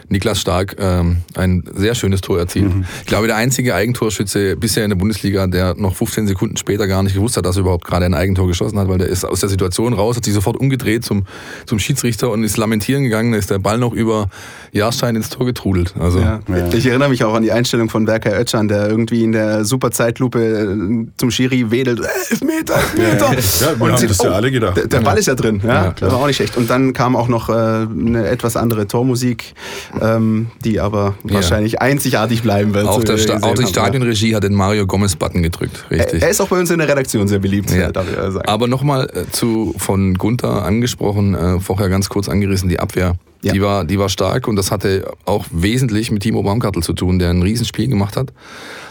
Niklas 0.10 0.40
Stark 0.40 0.76
ähm, 0.80 1.18
ein 1.36 1.64
sehr 1.76 1.96
schönes 1.96 2.22
Tor 2.22 2.40
erzielt. 2.40 2.74
Mhm. 2.76 2.86
Ich 3.02 3.08
glaube, 3.08 3.28
der 3.28 3.36
einzige 3.36 3.76
Eigentorschütze 3.76 4.56
bisher 4.56 4.84
in 4.84 4.90
der 4.90 4.98
Bundesliga, 4.98 5.48
der 5.48 5.76
noch 5.76 5.96
15 5.96 6.28
Sekunden 6.28 6.58
später 6.58 6.88
gar 6.88 7.04
nicht 7.04 7.14
gewusst 7.14 7.38
hat, 7.38 7.46
dass 7.46 7.58
er 7.58 7.62
überhaupt 7.62 7.86
gerade 7.86 8.06
ein 8.06 8.14
Eigentor 8.14 8.48
geschossen 8.48 8.80
hat, 8.80 8.88
weil 8.88 8.98
der 8.98 9.08
ist 9.08 9.26
aus 9.26 9.40
der 9.40 9.50
Situation 9.50 9.94
raus, 9.94 10.16
hat 10.18 10.26
sich 10.26 10.34
sofort 10.34 10.58
umgedreht 10.58 11.06
zum, 11.06 11.26
zum 11.66 11.80
Schiedsrichter 11.80 12.32
und 12.32 12.44
ist 12.44 12.58
lamentieren 12.58 13.04
gegangen, 13.04 13.32
da 13.32 13.38
ist 13.38 13.50
der 13.50 13.60
Ball 13.60 13.78
noch 13.78 13.94
über 13.94 14.30
Jahrstein 14.72 15.16
ins 15.16 15.30
Tor 15.30 15.46
getrudelt. 15.46 15.94
Also, 16.00 16.20
ja. 16.20 16.40
Ja. 16.48 16.74
Ich 16.74 16.86
erinnere 16.86 17.10
mich 17.10 17.24
auch 17.24 17.34
an 17.34 17.44
die 17.44 17.52
Einstellung 17.52 17.90
von 17.90 18.06
Berker 18.06 18.40
Özcan, 18.40 18.68
der 18.68 18.90
irgendwie 18.90 19.24
in 19.24 19.32
der 19.32 19.66
super 19.66 19.92
Zeitlupe 19.92 20.40
äh, 20.40 21.08
zum 21.18 21.32
Schiri 21.32 21.72
wedelt, 21.72 22.00
elf 22.00 22.42
Meter, 22.42 22.76
elf 22.76 22.94
Meter. 22.96 23.34
Ja, 23.34 23.80
wir 23.80 23.86
und 23.86 23.92
haben 23.94 24.08
das 24.08 24.18
ja 24.18 24.32
oh, 24.32 24.34
alle 24.34 24.52
gedacht. 24.52 24.78
Der, 24.78 24.88
der 24.88 25.00
Ball 25.02 25.18
ist 25.18 25.28
ja 25.28 25.36
drin, 25.36 25.62
ja, 25.66 25.92
das 25.92 26.12
war 26.12 26.20
auch 26.20 26.28
nicht 26.28 26.38
schlecht. 26.38 26.58
Und 26.58 26.70
dann 26.70 26.94
kam 26.94 27.16
auch 27.16 27.28
noch 27.28 27.50
äh, 27.50 27.54
eine 27.54 28.28
etwas 28.28 28.56
andere 28.56 28.88
Tormusik 28.88 29.54
ähm, 30.02 30.48
die 30.64 30.80
aber 30.80 31.16
ja. 31.24 31.36
wahrscheinlich 31.36 31.82
einzigartig 31.82 32.42
bleiben 32.42 32.74
wird. 32.74 32.88
Auch, 32.88 33.04
der 33.04 33.16
auch 33.16 33.54
die 33.54 33.68
Stadionregie 33.68 34.36
hat 34.36 34.44
den 34.44 34.54
Mario 34.54 34.86
Gomez-Button 34.88 35.44
gedrückt, 35.44 35.86
richtig. 35.92 36.22
Er 36.22 36.30
ist 36.30 36.42
auch 36.42 36.48
bei 36.48 36.60
uns 36.60 36.70
in 36.72 36.80
der 36.80 36.88
Redaktion 36.88 37.28
sehr 37.28 37.40
beliebt, 37.40 37.72
ja. 37.72 37.92
darf 37.92 38.08
ich 38.10 38.16
sagen. 38.16 38.48
Aber 38.48 38.68
nochmal 38.68 39.10
äh, 39.14 39.32
zu 39.32 39.74
von 39.78 40.16
Gunther 40.16 40.64
angesprochen, 40.64 41.36
äh, 41.36 41.60
vorher 41.60 41.90
ganz 41.90 42.10
kurz 42.10 42.30
angerissen, 42.30 42.70
die 42.70 42.80
Abwehr. 42.80 43.16
Ja. 43.42 43.54
Die, 43.54 43.62
war, 43.62 43.86
die 43.86 43.98
war 43.98 44.10
stark 44.10 44.50
und 44.50 44.58
das 44.58 44.70
hatte 44.70 45.10
auch 45.24 45.46
wesentlich 45.52 46.12
mit 46.12 46.24
Timo 46.24 46.44
Baumgartel 46.44 46.84
zu 46.84 46.92
tun, 46.92 47.20
der 47.20 47.30
ein 47.30 47.42
Riesenspiel 47.42 47.88
gemacht 47.88 48.18
hat. 48.18 48.34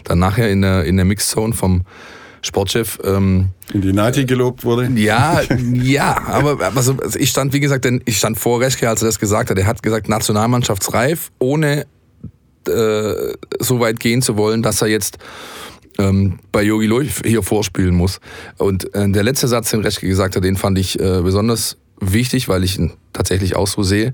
Dann 0.04 0.18
nachher 0.18 0.50
in 0.50 0.62
der, 0.62 0.84
in 0.84 0.96
der 0.96 1.04
Mixzone 1.04 1.52
vom 1.52 1.82
Sportchef 2.42 2.99
ähm, 3.04 3.49
in 3.73 3.80
die 3.83 3.92
Nati 3.92 4.25
gelobt 4.25 4.64
wurde. 4.64 4.90
Ja, 4.95 5.40
ja, 5.73 6.23
aber 6.26 6.73
also 6.75 6.97
ich 7.16 7.30
stand, 7.30 7.52
wie 7.52 7.61
gesagt, 7.61 7.85
denn 7.85 8.02
ich 8.04 8.18
stand 8.18 8.38
vor 8.38 8.61
Reschke, 8.61 8.88
als 8.88 9.02
er 9.02 9.07
das 9.07 9.18
gesagt 9.18 9.50
hat. 9.50 9.59
Er 9.59 9.66
hat 9.66 9.83
gesagt, 9.83 10.09
nationalmannschaftsreif, 10.09 11.30
ohne 11.38 11.87
äh, 12.66 13.33
so 13.59 13.80
weit 13.80 14.00
gehen 14.00 14.23
zu 14.23 14.37
wollen, 14.37 14.62
dass 14.62 14.83
er 14.83 14.88
jetzt 14.88 15.18
ähm, 15.99 16.38
bei 16.52 16.62
Yogi 16.62 16.87
Löw 16.87 17.23
hier 17.25 17.42
vorspielen 17.42 17.95
muss. 17.95 18.21
Und 18.57 18.95
äh, 18.95 19.11
der 19.11 19.23
letzte 19.23 19.49
Satz, 19.49 19.71
den 19.71 19.80
Reschke 19.80 20.07
gesagt 20.07 20.37
hat, 20.37 20.45
den 20.45 20.57
fand 20.57 20.78
ich 20.78 20.99
äh, 20.99 21.21
besonders 21.23 21.76
wichtig, 22.00 22.49
weil 22.49 22.64
ich 22.64 22.78
ihn 22.78 22.92
tatsächlich 23.18 23.56
auch 23.56 23.66
so 23.66 23.82
sehe. 23.82 24.12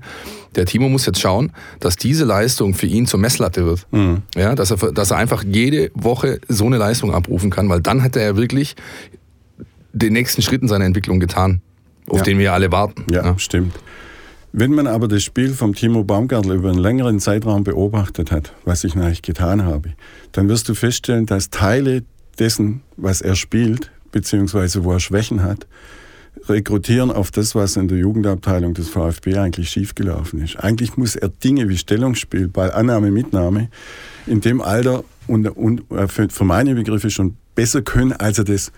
Der 0.55 0.65
Timo 0.65 0.89
muss 0.89 1.05
jetzt 1.05 1.19
schauen, 1.19 1.51
dass 1.79 1.95
diese 1.95 2.25
Leistung 2.25 2.73
für 2.73 2.87
ihn 2.87 3.05
zur 3.05 3.19
Messlatte 3.19 3.65
wird. 3.65 3.87
Mhm. 3.91 4.23
Ja, 4.35 4.55
dass 4.55 4.71
er, 4.71 4.91
dass 4.91 5.11
er 5.11 5.17
einfach 5.17 5.43
jede 5.43 5.91
Woche 5.93 6.39
so 6.47 6.65
eine 6.65 6.77
Leistung 6.77 7.13
abrufen 7.13 7.51
kann, 7.51 7.69
weil 7.69 7.81
dann 7.81 8.03
hat 8.03 8.15
er 8.15 8.35
wirklich 8.35 8.75
den 9.93 10.13
nächsten 10.13 10.41
Schritt 10.41 10.61
in 10.61 10.67
seiner 10.67 10.85
Entwicklung 10.85 11.19
getan, 11.19 11.61
auf 12.09 12.19
ja. 12.19 12.23
den 12.23 12.39
wir 12.39 12.53
alle 12.53 12.71
warten. 12.71 13.05
Ja, 13.11 13.23
ja, 13.23 13.39
stimmt. 13.39 13.73
Wenn 14.51 14.73
man 14.73 14.87
aber 14.87 15.07
das 15.07 15.23
Spiel 15.23 15.53
vom 15.53 15.75
Timo 15.75 16.03
Baumgartl 16.03 16.53
über 16.53 16.69
einen 16.69 16.79
längeren 16.79 17.19
Zeitraum 17.19 17.63
beobachtet 17.63 18.31
hat, 18.31 18.53
was 18.63 18.83
ich 18.85 18.95
eigentlich 18.95 19.21
getan 19.21 19.65
habe, 19.65 19.89
dann 20.31 20.47
wirst 20.47 20.69
du 20.69 20.73
feststellen, 20.73 21.25
dass 21.25 21.49
Teile 21.49 22.03
dessen, 22.39 22.81
was 22.95 23.21
er 23.21 23.35
spielt, 23.35 23.91
beziehungsweise 24.11 24.83
wo 24.83 24.93
er 24.93 24.99
Schwächen 24.99 25.43
hat, 25.43 25.67
rekrutieren 26.47 27.11
auf 27.11 27.31
das, 27.31 27.55
was 27.55 27.75
in 27.75 27.87
der 27.87 27.97
Jugendabteilung 27.97 28.73
des 28.73 28.89
VfB 28.89 29.37
eigentlich 29.37 29.69
schiefgelaufen 29.69 30.41
ist. 30.41 30.57
Eigentlich 30.57 30.97
muss 30.97 31.15
er 31.15 31.29
Dinge 31.29 31.69
wie 31.69 31.77
Stellungsspiel, 31.77 32.47
Ballannahme, 32.47 33.11
Mitnahme 33.11 33.69
in 34.27 34.41
dem 34.41 34.61
Alter 34.61 35.03
und, 35.27 35.47
und 35.47 35.91
äh, 35.91 36.07
für, 36.07 36.29
für 36.29 36.43
meine 36.43 36.75
Begriffe 36.75 37.09
schon 37.09 37.35
besser 37.55 37.81
können, 37.81 38.13
als 38.13 38.37
er 38.37 38.43
das 38.43 38.71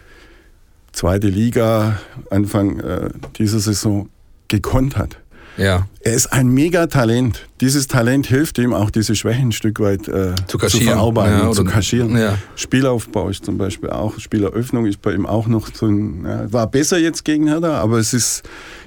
zweite 0.92 1.28
Liga 1.28 2.00
Anfang 2.30 2.80
äh, 2.80 3.10
dieser 3.38 3.60
Saison 3.60 4.10
gekonnt 4.48 4.98
hat. 4.98 5.20
Ja. 5.58 5.88
Er 6.02 6.14
ist 6.14 6.28
ein 6.28 6.50
Megatalent. 6.50 7.48
Dieses 7.62 7.88
Talent 7.88 8.28
hilft 8.28 8.58
ihm 8.60 8.74
auch, 8.74 8.92
diese 8.92 9.16
Schwächen 9.16 9.50
ein 9.50 9.52
Stück 9.52 9.80
weit 9.80 10.08
äh, 10.08 10.36
zu, 10.48 10.58
zu, 10.58 10.80
verarbeiten 10.80 11.40
ja, 11.40 11.48
und 11.48 11.54
zu 11.54 11.64
kaschieren. 11.64 12.16
Ja. 12.18 12.38
Spielaufbau 12.56 13.30
ist 13.30 13.46
zum 13.46 13.58
Beispiel 13.58 13.90
auch, 13.90 14.20
Spieleröffnung 14.20 14.86
ist 14.86 15.02
bei 15.02 15.14
ihm 15.14 15.26
auch 15.26 15.48
noch 15.48 15.70
so 15.74 15.88
ein, 15.88 16.26
ja, 16.26 16.52
war 16.54 16.68
besser 16.68 16.98
jetzt 16.98 17.26
gegen 17.26 17.48
Hertha, 17.48 17.80
aber 17.80 17.98
es 17.98 18.14
ist 18.14 18.44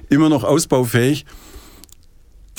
immer 0.09 0.29
noch 0.29 0.45
ausbaufähig. 0.45 1.27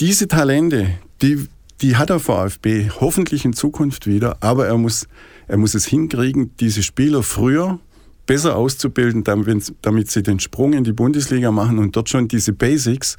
Diese 0.00 0.28
Talente, 0.28 0.90
die, 1.22 1.48
die 1.80 1.96
hat 1.96 2.10
der 2.10 2.20
VfB 2.20 2.90
hoffentlich 3.00 3.44
in 3.44 3.52
Zukunft 3.52 4.06
wieder, 4.06 4.36
aber 4.40 4.66
er 4.66 4.76
muss, 4.76 5.06
er 5.48 5.56
muss 5.56 5.74
es 5.74 5.86
hinkriegen, 5.86 6.50
diese 6.60 6.82
Spieler 6.82 7.22
früher 7.22 7.78
besser 8.26 8.56
auszubilden, 8.56 9.24
damit, 9.24 9.74
damit 9.82 10.10
sie 10.10 10.22
den 10.22 10.38
Sprung 10.40 10.72
in 10.74 10.84
die 10.84 10.92
Bundesliga 10.92 11.50
machen 11.50 11.78
und 11.78 11.96
dort 11.96 12.08
schon 12.08 12.28
diese 12.28 12.52
Basics 12.52 13.16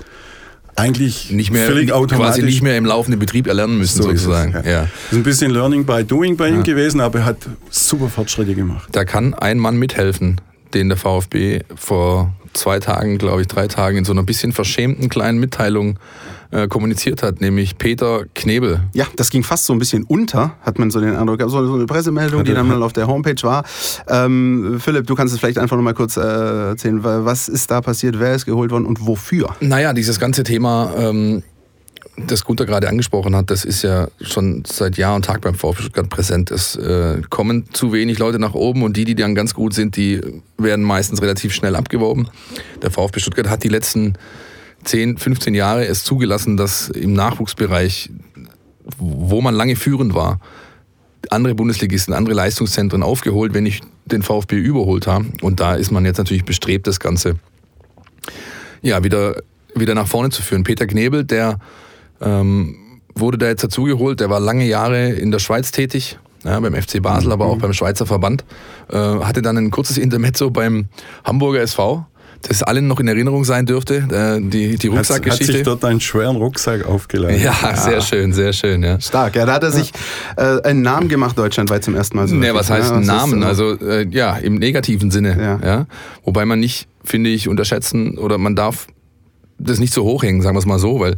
eigentlich 0.76 1.32
nicht 1.32 1.52
mehr, 1.52 1.68
völlig 1.68 1.92
automatisch. 1.92 2.36
quasi 2.36 2.44
nicht 2.44 2.62
mehr 2.62 2.78
im 2.78 2.86
laufenden 2.86 3.20
Betrieb 3.20 3.48
erlernen 3.48 3.78
müssen, 3.78 4.02
so 4.02 4.10
sozusagen. 4.10 4.54
Es, 4.56 4.66
ja. 4.66 4.72
Ja. 4.72 4.82
Das 4.82 5.12
ist 5.12 5.18
ein 5.18 5.24
bisschen 5.24 5.52
Learning 5.52 5.86
by 5.86 6.04
Doing 6.04 6.38
bei 6.38 6.50
ihm 6.50 6.58
ja. 6.58 6.62
gewesen, 6.62 7.00
aber 7.02 7.20
er 7.20 7.26
hat 7.26 7.38
super 7.70 8.10
Fortschritte 8.10 8.56
gemacht. 8.56 8.90
Da 8.92 9.06
kann 9.06 9.34
ein 9.34 9.60
Mann 9.60 9.78
mithelfen, 9.78 10.42
den 10.74 10.90
der 10.90 10.98
VfB 10.98 11.62
vor 11.76 12.34
zwei 12.54 12.80
Tagen, 12.80 13.18
glaube 13.18 13.42
ich, 13.42 13.48
drei 13.48 13.68
Tagen 13.68 13.98
in 13.98 14.06
so 14.06 14.12
einer 14.12 14.24
bisschen 14.24 14.52
verschämten 14.52 15.10
kleinen 15.10 15.40
Mitteilung 15.40 16.00
äh, 16.54 16.68
kommuniziert 16.68 17.24
hat, 17.24 17.42
nämlich 17.42 17.78
Peter 17.78 18.26
Knebel. 18.36 18.82
Ja, 18.94 19.08
das 19.16 19.30
ging 19.30 19.44
fast 19.44 19.66
so 19.66 19.74
ein 19.74 19.80
bisschen 19.80 20.04
unter, 20.04 20.56
hat 20.62 20.78
man 20.78 20.92
so 20.92 21.00
den 21.00 21.16
Eindruck. 21.16 21.42
So, 21.42 21.66
so 21.66 21.74
eine 21.74 21.86
Pressemeldung, 21.86 22.42
Hatte, 22.42 22.52
die 22.52 22.56
dann 22.56 22.68
mal 22.68 22.84
auf 22.84 22.94
der 22.94 23.08
Homepage 23.08 23.42
war. 23.42 23.64
Ähm, 24.08 24.78
Philipp, 24.80 25.08
du 25.08 25.16
kannst 25.16 25.34
es 25.34 25.40
vielleicht 25.40 25.58
einfach 25.58 25.76
noch 25.76 25.84
mal 25.84 25.94
kurz 25.94 26.16
äh, 26.16 26.22
erzählen. 26.22 27.04
Was 27.04 27.50
ist 27.50 27.72
da 27.72 27.82
passiert? 27.82 28.20
Wer 28.20 28.36
ist 28.36 28.46
geholt 28.46 28.72
worden 28.72 28.86
und 28.86 29.08
wofür? 29.08 29.56
Naja, 29.62 29.94
dieses 29.94 30.20
ganze 30.20 30.44
Thema. 30.44 30.94
Ähm, 30.96 31.44
das 32.16 32.44
Gunther 32.44 32.68
gerade 32.68 32.88
angesprochen 32.90 33.36
hat, 33.36 33.50
das 33.50 33.66
ist 33.66 33.82
ja 33.82 34.08
schon 34.22 34.64
seit 34.68 34.98
Jahr 34.98 35.16
und 35.16 35.26
Tag 35.26 35.42
beim 35.42 35.56
VfB 35.56 35.82
Stuttgart 35.82 36.10
präsent. 36.10 36.52
Es 36.52 36.76
äh, 36.76 37.22
kommen 37.32 37.66
zu 37.74 37.92
wenig 37.92 38.20
Leute 38.20 38.38
nach 38.38 38.54
oben 38.54 38.84
und 38.84 38.96
die, 38.98 39.06
die 39.06 39.16
dann 39.16 39.34
ganz 39.34 39.56
gut 39.56 39.74
sind, 39.74 39.98
die 39.98 40.22
werden 40.60 40.86
meistens 40.86 41.24
relativ 41.24 41.56
schnell 41.56 41.76
abgeworben. 41.76 42.28
Der 42.84 42.92
VfB 42.92 43.20
Stuttgart 43.20 43.50
hat 43.50 43.64
die 43.64 43.70
letzten 43.70 44.14
10, 44.84 45.18
15 45.18 45.56
Jahre 45.56 45.86
es 45.86 46.04
zugelassen, 46.04 46.58
dass 46.58 46.90
im 46.90 47.14
Nachwuchsbereich, 47.14 48.10
wo 48.98 49.42
man 49.42 49.56
lange 49.56 49.76
führend 49.76 50.14
war, 50.14 50.40
andere 51.30 51.56
Bundesligisten, 51.56 52.14
andere 52.14 52.36
Leistungszentren 52.36 53.04
aufgeholt, 53.04 53.54
wenn 53.54 53.64
nicht 53.64 53.84
den 54.06 54.24
VfB 54.24 54.58
überholt 54.58 55.08
haben. 55.08 55.34
Und 55.42 55.60
da 55.60 55.76
ist 55.76 55.92
man 55.92 56.06
jetzt 56.06 56.18
natürlich 56.18 56.46
bestrebt, 56.46 56.88
das 56.88 57.00
Ganze 57.00 57.36
ja, 58.82 59.04
wieder, 59.04 59.42
wieder 59.74 59.96
nach 59.96 60.08
vorne 60.08 60.30
zu 60.30 60.42
führen. 60.42 60.64
Peter 60.64 60.86
Knebel, 60.86 61.24
der 61.24 61.60
ähm, 62.22 62.76
wurde 63.16 63.38
da 63.38 63.48
jetzt 63.48 63.64
dazugeholt, 63.64 64.20
der 64.20 64.30
war 64.30 64.40
lange 64.40 64.66
Jahre 64.66 65.12
in 65.12 65.32
der 65.32 65.40
Schweiz 65.40 65.72
tätig, 65.72 66.20
ja, 66.44 66.60
beim 66.60 66.76
FC 66.76 67.02
Basel, 67.02 67.32
aber 67.32 67.46
auch 67.46 67.56
mhm. 67.56 67.62
beim 67.62 67.74
Schweizer 67.74 68.06
Verband. 68.06 68.44
Äh, 68.90 68.98
hatte 68.98 69.42
dann 69.42 69.58
ein 69.58 69.72
kurzes 69.72 69.98
Intermezzo 69.98 70.50
beim 70.50 70.88
Hamburger 71.24 71.62
SV 71.62 72.06
das 72.44 72.62
allen 72.62 72.88
noch 72.88 73.00
in 73.00 73.08
Erinnerung 73.08 73.46
sein 73.46 73.66
dürfte, 73.66 73.96
äh, 73.96 74.42
die, 74.42 74.78
die 74.78 74.88
Rucksackgeschichte. 74.88 75.46
Hat 75.46 75.58
sich 75.58 75.64
dort 75.64 75.86
einen 75.86 76.02
schweren 76.02 76.36
Rucksack 76.36 76.86
aufgeladen. 76.86 77.40
Ja, 77.42 77.56
ja, 77.62 77.76
sehr 77.76 78.02
schön, 78.02 78.34
sehr 78.34 78.54
schön. 78.54 78.84
Ja. 78.84 79.00
Stark, 79.00 79.36
ja, 79.36 79.46
da 79.46 79.54
hat 79.54 79.64
er 79.64 79.72
sich 79.72 79.92
äh, 80.36 80.62
einen 80.62 80.82
Namen 80.82 81.08
gemacht 81.08 81.38
deutschlandweit 81.38 81.84
zum 81.84 81.96
ersten 81.96 82.18
Mal. 82.18 82.28
So 82.28 82.36
nee, 82.36 82.54
was 82.54 82.70
heißt 82.70 82.92
ja, 82.92 83.00
Namen? 83.00 83.42
Ist, 83.42 83.48
also 83.48 83.80
äh, 83.80 84.08
ja, 84.10 84.38
im 84.38 84.56
negativen 84.56 85.10
Sinne. 85.10 85.38
Ja. 85.40 85.68
ja. 85.68 85.86
Wobei 86.24 86.46
man 86.46 86.60
nicht, 86.60 86.88
finde 87.04 87.30
ich, 87.30 87.48
unterschätzen 87.48 88.18
oder 88.18 88.38
man 88.38 88.56
darf 88.56 88.88
das 89.58 89.80
nicht 89.80 89.94
so 89.94 90.04
hochhängen, 90.04 90.42
sagen 90.42 90.56
wir 90.56 90.60
es 90.60 90.66
mal 90.66 90.80
so, 90.80 91.00
weil 91.00 91.16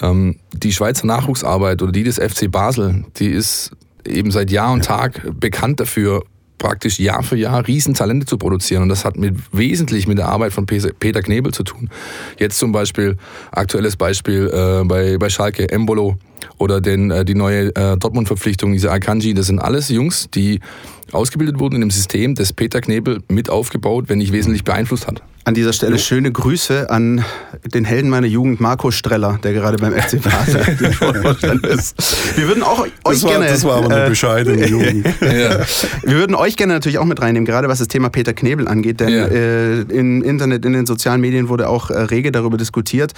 ähm, 0.00 0.36
die 0.52 0.72
Schweizer 0.72 1.06
Nachwuchsarbeit 1.06 1.80
oder 1.82 1.92
die 1.92 2.02
des 2.02 2.18
FC 2.18 2.50
Basel, 2.50 3.04
die 3.16 3.28
ist 3.28 3.70
eben 4.04 4.30
seit 4.30 4.50
Jahr 4.50 4.72
und 4.72 4.84
Tag 4.84 5.22
bekannt 5.38 5.80
dafür, 5.80 6.24
praktisch 6.58 6.98
Jahr 6.98 7.22
für 7.22 7.36
Jahr 7.36 7.66
Riesentalente 7.66 8.26
zu 8.26 8.38
produzieren. 8.38 8.82
Und 8.82 8.88
das 8.88 9.04
hat 9.04 9.16
mit, 9.16 9.36
wesentlich 9.52 10.06
mit 10.06 10.18
der 10.18 10.28
Arbeit 10.28 10.52
von 10.52 10.66
Peter 10.66 11.22
Knebel 11.22 11.52
zu 11.52 11.62
tun. 11.62 11.90
Jetzt 12.38 12.58
zum 12.58 12.72
Beispiel, 12.72 13.16
aktuelles 13.50 13.96
Beispiel 13.96 14.50
äh, 14.52 14.84
bei, 14.84 15.18
bei 15.18 15.28
Schalke, 15.28 15.68
Embolo 15.70 16.16
oder 16.58 16.80
den, 16.80 17.10
äh, 17.10 17.24
die 17.24 17.34
neue 17.34 17.74
äh, 17.76 17.96
Dortmund-Verpflichtung, 17.96 18.72
diese 18.72 18.90
Akanji, 18.90 19.34
das 19.34 19.46
sind 19.46 19.58
alles 19.58 19.88
Jungs, 19.88 20.28
die 20.34 20.60
ausgebildet 21.12 21.58
wurden 21.58 21.76
in 21.76 21.82
einem 21.82 21.90
System, 21.90 22.34
das 22.34 22.52
Peter 22.52 22.80
Knebel 22.80 23.22
mit 23.28 23.50
aufgebaut, 23.50 24.04
wenn 24.08 24.18
nicht 24.18 24.32
wesentlich 24.32 24.64
beeinflusst 24.64 25.06
hat. 25.06 25.22
An 25.46 25.54
dieser 25.54 25.72
Stelle 25.72 25.92
ja. 25.92 25.98
schöne 25.98 26.32
Grüße 26.32 26.90
an 26.90 27.24
den 27.64 27.84
Helden 27.84 28.10
meiner 28.10 28.26
Jugend, 28.26 28.60
Marco 28.60 28.90
Streller, 28.90 29.38
der 29.44 29.52
gerade 29.52 29.76
beim 29.76 29.92
FC 29.92 30.20
Basel 30.20 30.58
ist. 31.62 32.36
Wir 32.36 32.48
würden 32.48 32.64
auch 32.64 32.80
euch 32.80 32.90
das 33.04 33.22
war, 33.22 33.30
gerne. 33.30 33.46
Das 33.46 33.62
war 33.62 33.76
aber 33.76 33.94
eine 33.94 34.06
äh, 34.06 34.08
bescheidene 34.08 34.66
Jugend. 34.68 35.06
ja. 35.20 35.60
Wir 36.02 36.16
würden 36.16 36.34
euch 36.34 36.56
gerne 36.56 36.72
natürlich 36.72 36.98
auch 36.98 37.04
mit 37.04 37.22
reinnehmen, 37.22 37.46
gerade 37.46 37.68
was 37.68 37.78
das 37.78 37.86
Thema 37.86 38.08
Peter 38.08 38.32
Knebel 38.32 38.66
angeht, 38.66 38.98
denn 38.98 39.08
ja. 39.08 39.26
äh, 39.26 39.82
im 39.82 40.24
Internet, 40.24 40.64
in 40.64 40.72
den 40.72 40.84
sozialen 40.84 41.20
Medien 41.20 41.48
wurde 41.48 41.68
auch 41.68 41.90
äh, 41.90 42.00
rege 42.00 42.32
darüber 42.32 42.56
diskutiert. 42.56 43.12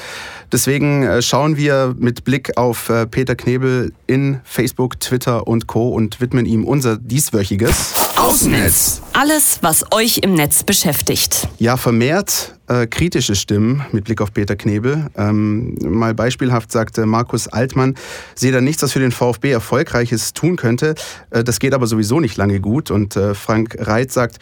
Deswegen 0.52 1.04
äh, 1.04 1.22
schauen 1.22 1.56
wir 1.56 1.94
mit 1.98 2.24
Blick 2.24 2.58
auf 2.58 2.92
Peter 3.10 3.36
Knebel 3.36 3.92
in 4.06 4.40
Facebook, 4.44 5.00
Twitter 5.00 5.46
und 5.46 5.66
Co. 5.66 5.88
und 5.88 6.20
widmen 6.20 6.44
ihm 6.44 6.64
unser 6.64 6.98
dieswöchiges 6.98 7.87
Außennetz. 8.28 9.00
Alles, 9.14 9.60
was 9.62 9.90
euch 9.90 10.18
im 10.18 10.34
Netz 10.34 10.62
beschäftigt. 10.62 11.48
Ja, 11.58 11.78
vermehrt 11.78 12.58
äh, 12.66 12.86
kritische 12.86 13.34
Stimmen 13.34 13.86
mit 13.90 14.04
Blick 14.04 14.20
auf 14.20 14.34
Peter 14.34 14.54
Knebel. 14.54 15.06
Ähm, 15.16 15.76
mal 15.80 16.12
beispielhaft 16.12 16.70
sagte 16.70 17.06
Markus 17.06 17.48
Altmann, 17.48 17.94
sehe 18.34 18.52
da 18.52 18.60
nichts, 18.60 18.82
was 18.82 18.92
für 18.92 18.98
den 18.98 19.12
VfB 19.12 19.50
Erfolgreiches 19.50 20.34
tun 20.34 20.56
könnte. 20.56 20.94
Äh, 21.30 21.42
das 21.42 21.58
geht 21.58 21.72
aber 21.72 21.86
sowieso 21.86 22.20
nicht 22.20 22.36
lange 22.36 22.60
gut. 22.60 22.90
Und 22.90 23.16
äh, 23.16 23.34
Frank 23.34 23.78
Reit 23.78 24.12
sagt, 24.12 24.36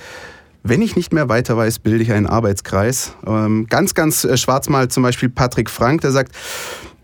wenn 0.64 0.82
ich 0.82 0.96
nicht 0.96 1.12
mehr 1.12 1.28
weiter 1.28 1.56
weiß, 1.56 1.78
bilde 1.78 2.02
ich 2.02 2.10
einen 2.10 2.26
Arbeitskreis. 2.26 3.12
Ähm, 3.24 3.68
ganz, 3.70 3.94
ganz 3.94 4.24
äh, 4.24 4.36
schwarz 4.36 4.68
mal 4.68 4.88
zum 4.88 5.04
Beispiel 5.04 5.28
Patrick 5.28 5.70
Frank, 5.70 6.00
der 6.00 6.10
sagt, 6.10 6.32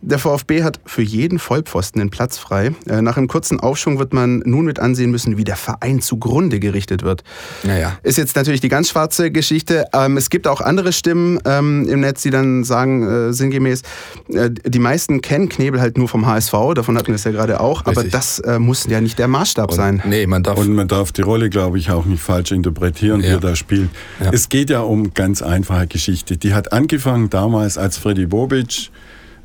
der 0.03 0.19
VfB 0.19 0.65
hat 0.65 0.81
für 0.85 1.03
jeden 1.03 1.39
Vollpfosten 1.39 2.01
den 2.01 2.11
Platz 2.11 2.37
frei. 2.37 2.73
Äh, 2.89 3.03
nach 3.03 3.17
einem 3.17 3.29
kurzen 3.29 3.61
Aufschwung 3.61 3.99
wird 4.01 4.13
man 4.13 4.43
nun 4.45 4.65
mit 4.65 4.81
ansehen 4.81 5.11
müssen, 5.13 5.37
wie 5.37 5.45
der 5.45 5.57
Verein 5.57 6.03
zugrunde 6.03 6.59
gerichtet 6.59 7.03
wird. 7.03 7.23
Naja. 7.63 7.99
Ist 8.03 8.19
jetzt 8.19 8.35
natürlich 8.35 8.61
die 8.61 8.69
ganz 8.69 8.91
schwarze 8.91 9.31
Geschichte. 9.31 9.87
Ähm, 9.95 10.17
es 10.17 10.29
gibt 10.29 10.49
auch 10.49 10.61
andere 10.61 10.93
Stimmen 10.93 11.39
ähm, 11.45 11.89
im 11.89 12.01
Netz, 12.01 12.23
die 12.23 12.31
dann 12.31 12.65
sagen, 12.65 13.03
äh, 13.03 13.33
sinngemäß, 13.33 13.83
äh, 14.29 14.51
die 14.51 14.79
meisten 14.81 15.23
kennen 15.23 15.49
Knebel 15.49 15.81
halt 15.81 15.97
nur 15.97 16.09
vom 16.09 16.27
HSV, 16.27 16.53
davon 16.75 16.99
hatten 16.99 17.09
wir 17.09 17.15
es 17.15 17.25
ja 17.25 17.31
gerade 17.31 17.61
auch, 17.61 17.87
Richtig. 17.87 17.99
aber 17.99 18.09
das 18.09 18.43
muss 18.59 18.87
ja 18.87 19.01
nicht 19.01 19.19
der 19.19 19.29
Maßstab 19.29 19.71
und, 19.71 19.77
sein. 19.77 20.03
Nee, 20.05 20.27
man 20.27 20.43
darf 20.43 20.59
und 20.59 20.75
man 20.75 20.89
darf 20.89 21.13
die 21.13 21.23
Rolle, 21.23 21.49
glaube 21.49 21.79
ich, 21.79 21.91
auch 21.91 22.05
nicht 22.05 22.23
falsch 22.23 22.51
interpretieren, 22.51 23.21
ja. 23.21 23.27
die 23.27 23.33
er 23.35 23.41
da 23.41 23.57
spielt. 23.57 23.91
Ja. 24.21 24.31
Es 24.33 24.49
geht 24.49 24.71
ja 24.71 24.81
um 24.81 25.15
ganz 25.15 25.43
einfache 25.43 25.87
Geschichte. 25.87 26.37
Die 26.37 26.55
hat 26.55 26.73
angefangen 26.73 27.31
damals, 27.31 27.79
als 27.79 27.99
Freddy 27.99 28.27
Bobic 28.27 28.91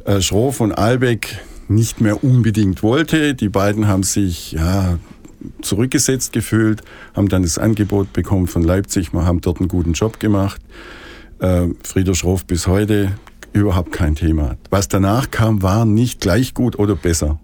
äh, 0.07 0.21
Schroff 0.21 0.61
und 0.61 0.71
Albeck 0.71 1.39
nicht 1.67 2.01
mehr 2.01 2.23
unbedingt 2.23 2.81
wollte. 2.81 3.35
Die 3.35 3.49
beiden 3.49 3.87
haben 3.87 4.03
sich 4.03 4.53
ja, 4.53 4.97
zurückgesetzt 5.61 6.33
gefühlt, 6.33 6.81
haben 7.13 7.29
dann 7.29 7.43
das 7.43 7.57
Angebot 7.57 8.13
bekommen 8.13 8.47
von 8.47 8.63
Leipzig, 8.63 9.13
wir 9.13 9.25
haben 9.25 9.41
dort 9.41 9.59
einen 9.59 9.67
guten 9.67 9.93
Job 9.93 10.19
gemacht. 10.19 10.61
Äh, 11.39 11.67
Frieder 11.83 12.15
Schroff 12.15 12.45
bis 12.45 12.67
heute 12.67 13.11
überhaupt 13.53 13.91
kein 13.91 14.15
Thema. 14.15 14.55
Was 14.69 14.87
danach 14.87 15.29
kam, 15.29 15.61
war 15.61 15.85
nicht 15.85 16.21
gleich 16.21 16.53
gut 16.53 16.79
oder 16.79 16.95
besser. 16.95 17.39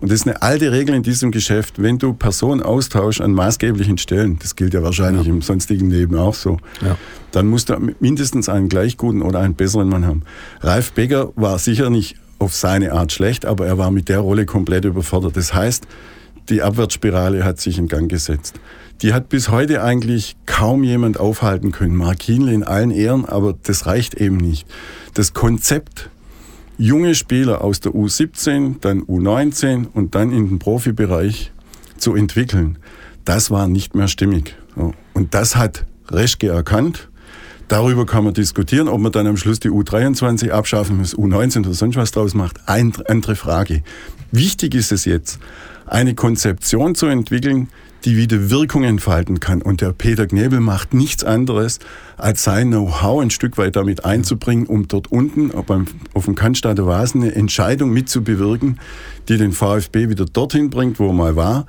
Und 0.00 0.10
das 0.10 0.20
ist 0.20 0.26
eine 0.26 0.42
alte 0.42 0.72
Regel 0.72 0.94
in 0.94 1.02
diesem 1.02 1.30
Geschäft. 1.30 1.82
Wenn 1.82 1.98
du 1.98 2.12
Personen 2.12 2.62
austauschst 2.62 3.20
an 3.20 3.32
maßgeblichen 3.32 3.98
Stellen, 3.98 4.38
das 4.38 4.56
gilt 4.56 4.74
ja 4.74 4.82
wahrscheinlich 4.82 5.26
ja. 5.26 5.32
im 5.32 5.42
sonstigen 5.42 5.90
Leben 5.90 6.16
auch 6.16 6.34
so, 6.34 6.58
ja. 6.82 6.96
dann 7.32 7.46
musst 7.46 7.70
du 7.70 7.76
mindestens 8.00 8.48
einen 8.48 8.68
gleich 8.68 8.96
guten 8.96 9.22
oder 9.22 9.40
einen 9.40 9.54
besseren 9.54 9.88
Mann 9.88 10.06
haben. 10.06 10.22
Ralf 10.60 10.92
Becker 10.92 11.32
war 11.36 11.58
sicher 11.58 11.90
nicht 11.90 12.16
auf 12.38 12.54
seine 12.54 12.92
Art 12.92 13.12
schlecht, 13.12 13.46
aber 13.46 13.66
er 13.66 13.78
war 13.78 13.90
mit 13.90 14.08
der 14.08 14.18
Rolle 14.18 14.44
komplett 14.44 14.84
überfordert. 14.84 15.36
Das 15.36 15.54
heißt, 15.54 15.86
die 16.48 16.62
Abwärtsspirale 16.62 17.44
hat 17.44 17.60
sich 17.60 17.78
in 17.78 17.88
Gang 17.88 18.08
gesetzt. 18.08 18.60
Die 19.02 19.12
hat 19.12 19.28
bis 19.28 19.50
heute 19.50 19.82
eigentlich 19.82 20.36
kaum 20.46 20.82
jemand 20.82 21.18
aufhalten 21.18 21.72
können. 21.72 21.96
Mark 21.96 22.20
Kienle 22.20 22.52
in 22.52 22.62
allen 22.62 22.90
Ehren, 22.90 23.24
aber 23.24 23.54
das 23.62 23.86
reicht 23.86 24.14
eben 24.14 24.36
nicht. 24.36 24.66
Das 25.14 25.34
Konzept 25.34 26.08
junge 26.78 27.14
Spieler 27.14 27.62
aus 27.62 27.80
der 27.80 27.92
U17, 27.92 28.76
dann 28.80 29.02
U19 29.02 29.86
und 29.92 30.14
dann 30.14 30.32
in 30.32 30.48
den 30.48 30.58
Profibereich 30.58 31.52
zu 31.96 32.14
entwickeln, 32.14 32.78
das 33.24 33.50
war 33.50 33.68
nicht 33.68 33.94
mehr 33.94 34.08
stimmig. 34.08 34.56
Und 35.14 35.34
das 35.34 35.56
hat 35.56 35.86
Reschke 36.08 36.48
erkannt. 36.48 37.08
Darüber 37.68 38.06
kann 38.06 38.22
man 38.22 38.32
diskutieren, 38.32 38.88
ob 38.88 39.00
man 39.00 39.10
dann 39.10 39.26
am 39.26 39.36
Schluss 39.36 39.58
die 39.58 39.70
U23 39.70 40.50
abschaffen 40.50 40.98
muss, 40.98 41.16
U19 41.16 41.60
oder 41.60 41.74
sonst 41.74 41.96
was 41.96 42.12
draus 42.12 42.34
macht. 42.34 42.60
Eine 42.66 42.92
andere 43.08 43.34
Frage. 43.34 43.82
Wichtig 44.30 44.74
ist 44.74 44.92
es 44.92 45.04
jetzt, 45.04 45.40
eine 45.86 46.14
Konzeption 46.14 46.94
zu 46.94 47.06
entwickeln, 47.06 47.68
die 48.04 48.16
wieder 48.16 48.50
Wirkung 48.50 48.84
entfalten 48.84 49.40
kann. 49.40 49.62
Und 49.62 49.80
der 49.80 49.92
Peter 49.92 50.28
Knebel 50.28 50.60
macht 50.60 50.94
nichts 50.94 51.24
anderes, 51.24 51.80
als 52.16 52.44
sein 52.44 52.68
Know-how 52.68 53.20
ein 53.20 53.30
Stück 53.30 53.58
weit 53.58 53.74
damit 53.74 54.04
einzubringen, 54.04 54.66
um 54.66 54.86
dort 54.86 55.10
unten 55.10 55.50
auf 55.52 56.24
dem 56.24 56.34
Cannstatter 56.36 56.86
Vasen 56.86 57.22
eine 57.22 57.34
Entscheidung 57.34 57.90
mitzubewirken, 57.90 58.78
die 59.28 59.38
den 59.38 59.52
VfB 59.52 60.08
wieder 60.08 60.24
dorthin 60.24 60.70
bringt, 60.70 61.00
wo 61.00 61.08
er 61.08 61.14
mal 61.14 61.34
war. 61.34 61.66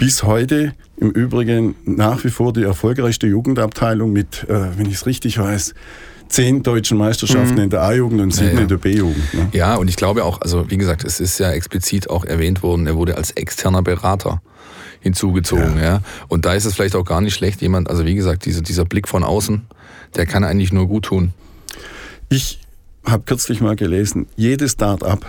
Bis 0.00 0.22
heute 0.22 0.72
im 0.96 1.10
Übrigen 1.10 1.74
nach 1.84 2.24
wie 2.24 2.30
vor 2.30 2.54
die 2.54 2.62
erfolgreichste 2.62 3.26
Jugendabteilung 3.26 4.10
mit, 4.10 4.48
äh, 4.48 4.78
wenn 4.78 4.86
ich 4.86 4.94
es 4.94 5.04
richtig 5.04 5.36
weiß, 5.36 5.74
zehn 6.26 6.62
deutschen 6.62 6.96
Meisterschaften 6.96 7.56
mhm. 7.56 7.64
in 7.64 7.68
der 7.68 7.82
A-Jugend 7.82 8.22
und 8.22 8.30
sieben 8.30 8.48
ja, 8.48 8.54
ja. 8.54 8.60
in 8.62 8.68
der 8.68 8.78
B-Jugend. 8.78 9.34
Ne? 9.34 9.48
Ja, 9.52 9.74
und 9.74 9.88
ich 9.88 9.96
glaube 9.96 10.24
auch, 10.24 10.40
also 10.40 10.70
wie 10.70 10.78
gesagt, 10.78 11.04
es 11.04 11.20
ist 11.20 11.38
ja 11.38 11.50
explizit 11.50 12.08
auch 12.08 12.24
erwähnt 12.24 12.62
worden, 12.62 12.86
er 12.86 12.96
wurde 12.96 13.18
als 13.18 13.32
externer 13.32 13.82
Berater 13.82 14.40
hinzugezogen. 15.00 15.76
Ja. 15.76 15.82
ja. 15.82 16.02
Und 16.28 16.46
da 16.46 16.54
ist 16.54 16.64
es 16.64 16.72
vielleicht 16.72 16.96
auch 16.96 17.04
gar 17.04 17.20
nicht 17.20 17.34
schlecht, 17.34 17.60
jemand, 17.60 17.90
also 17.90 18.06
wie 18.06 18.14
gesagt, 18.14 18.46
dieser, 18.46 18.62
dieser 18.62 18.86
Blick 18.86 19.06
von 19.06 19.22
außen, 19.22 19.66
der 20.16 20.24
kann 20.24 20.44
eigentlich 20.44 20.72
nur 20.72 20.88
gut 20.88 21.04
tun. 21.04 21.34
Ich 22.30 22.58
habe 23.04 23.24
kürzlich 23.26 23.60
mal 23.60 23.76
gelesen, 23.76 24.28
jedes 24.34 24.72
Start-up 24.72 25.26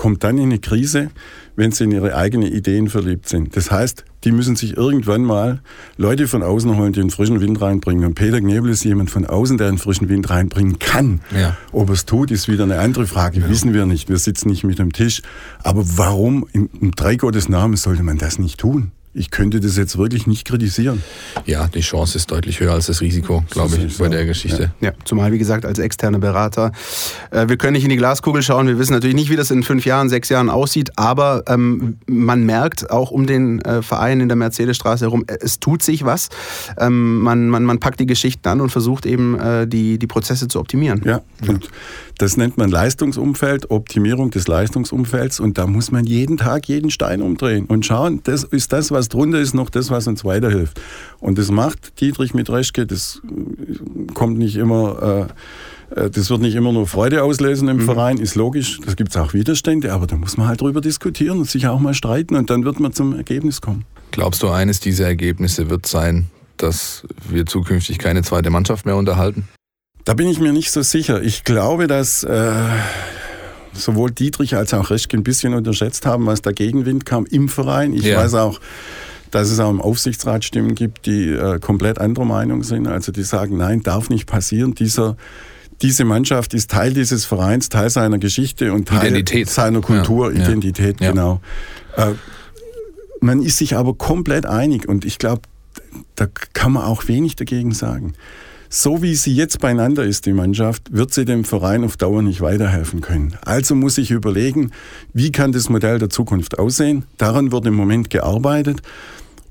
kommt 0.00 0.24
dann 0.24 0.38
in 0.38 0.44
eine 0.44 0.58
Krise, 0.58 1.10
wenn 1.56 1.72
sie 1.72 1.84
in 1.84 1.92
ihre 1.92 2.16
eigenen 2.16 2.50
Ideen 2.50 2.88
verliebt 2.88 3.28
sind. 3.28 3.54
Das 3.54 3.70
heißt, 3.70 4.06
die 4.24 4.32
müssen 4.32 4.56
sich 4.56 4.74
irgendwann 4.74 5.22
mal 5.22 5.60
Leute 5.98 6.26
von 6.26 6.42
außen 6.42 6.74
holen, 6.74 6.94
die 6.94 7.00
einen 7.00 7.10
frischen 7.10 7.38
Wind 7.42 7.60
reinbringen. 7.60 8.06
Und 8.06 8.14
Peter 8.14 8.40
Knebel 8.40 8.70
ist 8.70 8.82
jemand 8.82 9.10
von 9.10 9.26
außen, 9.26 9.58
der 9.58 9.68
einen 9.68 9.76
frischen 9.76 10.08
Wind 10.08 10.30
reinbringen 10.30 10.78
kann. 10.78 11.20
Ja. 11.38 11.54
Ob 11.72 11.90
er 11.90 11.92
es 11.92 12.06
tut, 12.06 12.30
ist 12.30 12.48
wieder 12.48 12.64
eine 12.64 12.78
andere 12.78 13.06
Frage. 13.06 13.40
Ja. 13.40 13.50
Wissen 13.50 13.74
wir 13.74 13.84
nicht. 13.84 14.08
Wir 14.08 14.16
sitzen 14.16 14.48
nicht 14.48 14.64
mit 14.64 14.80
am 14.80 14.90
Tisch. 14.90 15.20
Aber 15.62 15.84
warum 15.98 16.46
im, 16.54 16.70
im 16.80 16.92
Drei 16.92 17.16
Gottes 17.16 17.50
Namen 17.50 17.76
sollte 17.76 18.02
man 18.02 18.16
das 18.16 18.38
nicht 18.38 18.58
tun? 18.58 18.92
Ich 19.12 19.30
könnte 19.30 19.58
das 19.58 19.76
jetzt 19.76 19.98
wirklich 19.98 20.28
nicht 20.28 20.46
kritisieren. 20.46 21.02
Ja, 21.44 21.66
die 21.66 21.80
Chance 21.80 22.16
ist 22.16 22.30
deutlich 22.30 22.60
höher 22.60 22.74
als 22.74 22.86
das 22.86 23.00
Risiko, 23.00 23.42
glaube 23.50 23.76
ich, 23.76 23.98
bei 23.98 24.08
der 24.08 24.24
Geschichte. 24.24 24.72
Ja. 24.80 24.90
ja. 24.90 24.94
zumal, 25.04 25.32
wie 25.32 25.38
gesagt, 25.38 25.64
als 25.66 25.80
externer 25.80 26.20
Berater. 26.20 26.70
Äh, 27.32 27.48
wir 27.48 27.56
können 27.56 27.72
nicht 27.72 27.82
in 27.82 27.90
die 27.90 27.96
Glaskugel 27.96 28.42
schauen. 28.42 28.68
Wir 28.68 28.78
wissen 28.78 28.92
natürlich 28.92 29.16
nicht, 29.16 29.28
wie 29.28 29.36
das 29.36 29.50
in 29.50 29.64
fünf 29.64 29.84
Jahren, 29.84 30.08
sechs 30.08 30.28
Jahren 30.28 30.48
aussieht. 30.48 30.92
Aber 30.96 31.42
ähm, 31.48 31.98
man 32.06 32.44
merkt 32.44 32.90
auch 32.90 33.10
um 33.10 33.26
den 33.26 33.60
äh, 33.62 33.82
Verein 33.82 34.20
in 34.20 34.28
der 34.28 34.36
Mercedesstraße 34.36 35.06
herum, 35.06 35.24
äh, 35.26 35.38
es 35.40 35.58
tut 35.58 35.82
sich 35.82 36.04
was. 36.04 36.28
Ähm, 36.78 37.18
man, 37.18 37.48
man, 37.48 37.64
man 37.64 37.80
packt 37.80 37.98
die 37.98 38.06
Geschichten 38.06 38.46
an 38.46 38.60
und 38.60 38.70
versucht 38.70 39.06
eben, 39.06 39.38
äh, 39.40 39.66
die, 39.66 39.98
die 39.98 40.06
Prozesse 40.06 40.46
zu 40.46 40.60
optimieren. 40.60 41.02
Ja, 41.04 41.20
und 41.48 41.68
das 42.20 42.36
nennt 42.36 42.58
man 42.58 42.68
Leistungsumfeld, 42.68 43.70
Optimierung 43.70 44.30
des 44.30 44.46
Leistungsumfelds. 44.46 45.40
Und 45.40 45.56
da 45.56 45.66
muss 45.66 45.90
man 45.90 46.04
jeden 46.04 46.36
Tag 46.36 46.68
jeden 46.68 46.90
Stein 46.90 47.22
umdrehen 47.22 47.64
und 47.64 47.86
schauen, 47.86 48.20
das 48.24 48.44
ist 48.44 48.74
das, 48.74 48.90
was 48.90 48.99
drunter 49.08 49.40
ist, 49.40 49.54
noch 49.54 49.70
das, 49.70 49.90
was 49.90 50.06
uns 50.06 50.24
weiterhilft. 50.24 50.80
Und 51.18 51.38
das 51.38 51.50
macht 51.50 52.00
Dietrich 52.00 52.34
mit 52.34 52.50
Reschke, 52.50 52.86
das 52.86 53.22
äh, 53.24 54.12
kommt 54.12 54.38
nicht 54.38 54.56
immer... 54.56 55.28
Äh, 55.30 55.32
äh, 55.94 56.10
das 56.10 56.30
wird 56.30 56.40
nicht 56.40 56.54
immer 56.54 56.72
nur 56.72 56.86
Freude 56.86 57.22
auslösen 57.22 57.68
im 57.68 57.78
mhm. 57.78 57.82
Verein, 57.82 58.18
ist 58.18 58.34
logisch. 58.34 58.80
Da 58.84 58.94
gibt 58.94 59.10
es 59.10 59.16
auch 59.16 59.34
Widerstände, 59.34 59.92
aber 59.92 60.06
da 60.06 60.16
muss 60.16 60.36
man 60.36 60.48
halt 60.48 60.60
drüber 60.60 60.80
diskutieren 60.80 61.38
und 61.38 61.50
sich 61.50 61.66
auch 61.66 61.80
mal 61.80 61.94
streiten 61.94 62.36
und 62.36 62.50
dann 62.50 62.64
wird 62.64 62.80
man 62.80 62.92
zum 62.92 63.16
Ergebnis 63.16 63.60
kommen. 63.60 63.84
Glaubst 64.10 64.42
du, 64.42 64.48
eines 64.48 64.80
dieser 64.80 65.06
Ergebnisse 65.06 65.70
wird 65.70 65.86
sein, 65.86 66.30
dass 66.56 67.04
wir 67.28 67.46
zukünftig 67.46 67.98
keine 67.98 68.22
zweite 68.22 68.50
Mannschaft 68.50 68.86
mehr 68.86 68.96
unterhalten? 68.96 69.48
Da 70.04 70.14
bin 70.14 70.28
ich 70.28 70.40
mir 70.40 70.52
nicht 70.52 70.72
so 70.72 70.82
sicher. 70.82 71.22
Ich 71.22 71.44
glaube, 71.44 71.86
dass 71.86 72.24
äh, 72.24 72.52
sowohl 73.72 74.10
Dietrich 74.10 74.56
als 74.56 74.74
auch 74.74 74.90
Reschke 74.90 75.16
ein 75.16 75.22
bisschen 75.22 75.54
unterschätzt 75.54 76.06
haben, 76.06 76.26
was 76.26 76.42
der 76.42 76.52
Gegenwind 76.52 77.06
kam 77.06 77.26
im 77.26 77.48
Verein. 77.48 77.92
Ich 77.92 78.04
ja. 78.04 78.18
weiß 78.18 78.34
auch, 78.34 78.60
dass 79.30 79.50
es 79.50 79.60
auch 79.60 79.70
im 79.70 79.80
Aufsichtsrat 79.80 80.44
Stimmen 80.44 80.74
gibt, 80.74 81.06
die 81.06 81.28
äh, 81.28 81.58
komplett 81.60 81.98
anderer 81.98 82.24
Meinung 82.24 82.62
sind. 82.62 82.86
Also 82.88 83.12
die 83.12 83.22
sagen, 83.22 83.56
nein, 83.56 83.82
darf 83.82 84.10
nicht 84.10 84.26
passieren. 84.26 84.74
Dieser, 84.74 85.16
diese 85.82 86.04
Mannschaft 86.04 86.52
ist 86.54 86.70
Teil 86.70 86.92
dieses 86.92 87.24
Vereins, 87.24 87.68
Teil 87.68 87.90
seiner 87.90 88.18
Geschichte 88.18 88.72
und 88.72 88.88
Teil 88.88 89.08
Identität. 89.08 89.48
seiner 89.48 89.80
Kultur, 89.80 90.32
ja. 90.32 90.42
Identität, 90.42 91.00
ja. 91.00 91.10
genau. 91.10 91.40
Äh, 91.96 92.12
man 93.20 93.42
ist 93.42 93.58
sich 93.58 93.76
aber 93.76 93.94
komplett 93.94 94.46
einig 94.46 94.88
und 94.88 95.04
ich 95.04 95.18
glaube, 95.18 95.42
da 96.16 96.26
kann 96.52 96.72
man 96.72 96.84
auch 96.84 97.06
wenig 97.06 97.36
dagegen 97.36 97.72
sagen 97.72 98.14
so 98.72 99.02
wie 99.02 99.16
sie 99.16 99.34
jetzt 99.34 99.58
beieinander 99.58 100.04
ist, 100.04 100.26
die 100.26 100.32
Mannschaft, 100.32 100.92
wird 100.92 101.12
sie 101.12 101.24
dem 101.24 101.44
Verein 101.44 101.82
auf 101.82 101.96
Dauer 101.96 102.22
nicht 102.22 102.40
weiterhelfen 102.40 103.00
können. 103.00 103.36
Also 103.42 103.74
muss 103.74 103.98
ich 103.98 104.12
überlegen, 104.12 104.70
wie 105.12 105.32
kann 105.32 105.50
das 105.50 105.68
Modell 105.68 105.98
der 105.98 106.08
Zukunft 106.08 106.58
aussehen? 106.58 107.04
Daran 107.18 107.50
wird 107.50 107.66
im 107.66 107.74
Moment 107.74 108.10
gearbeitet. 108.10 108.80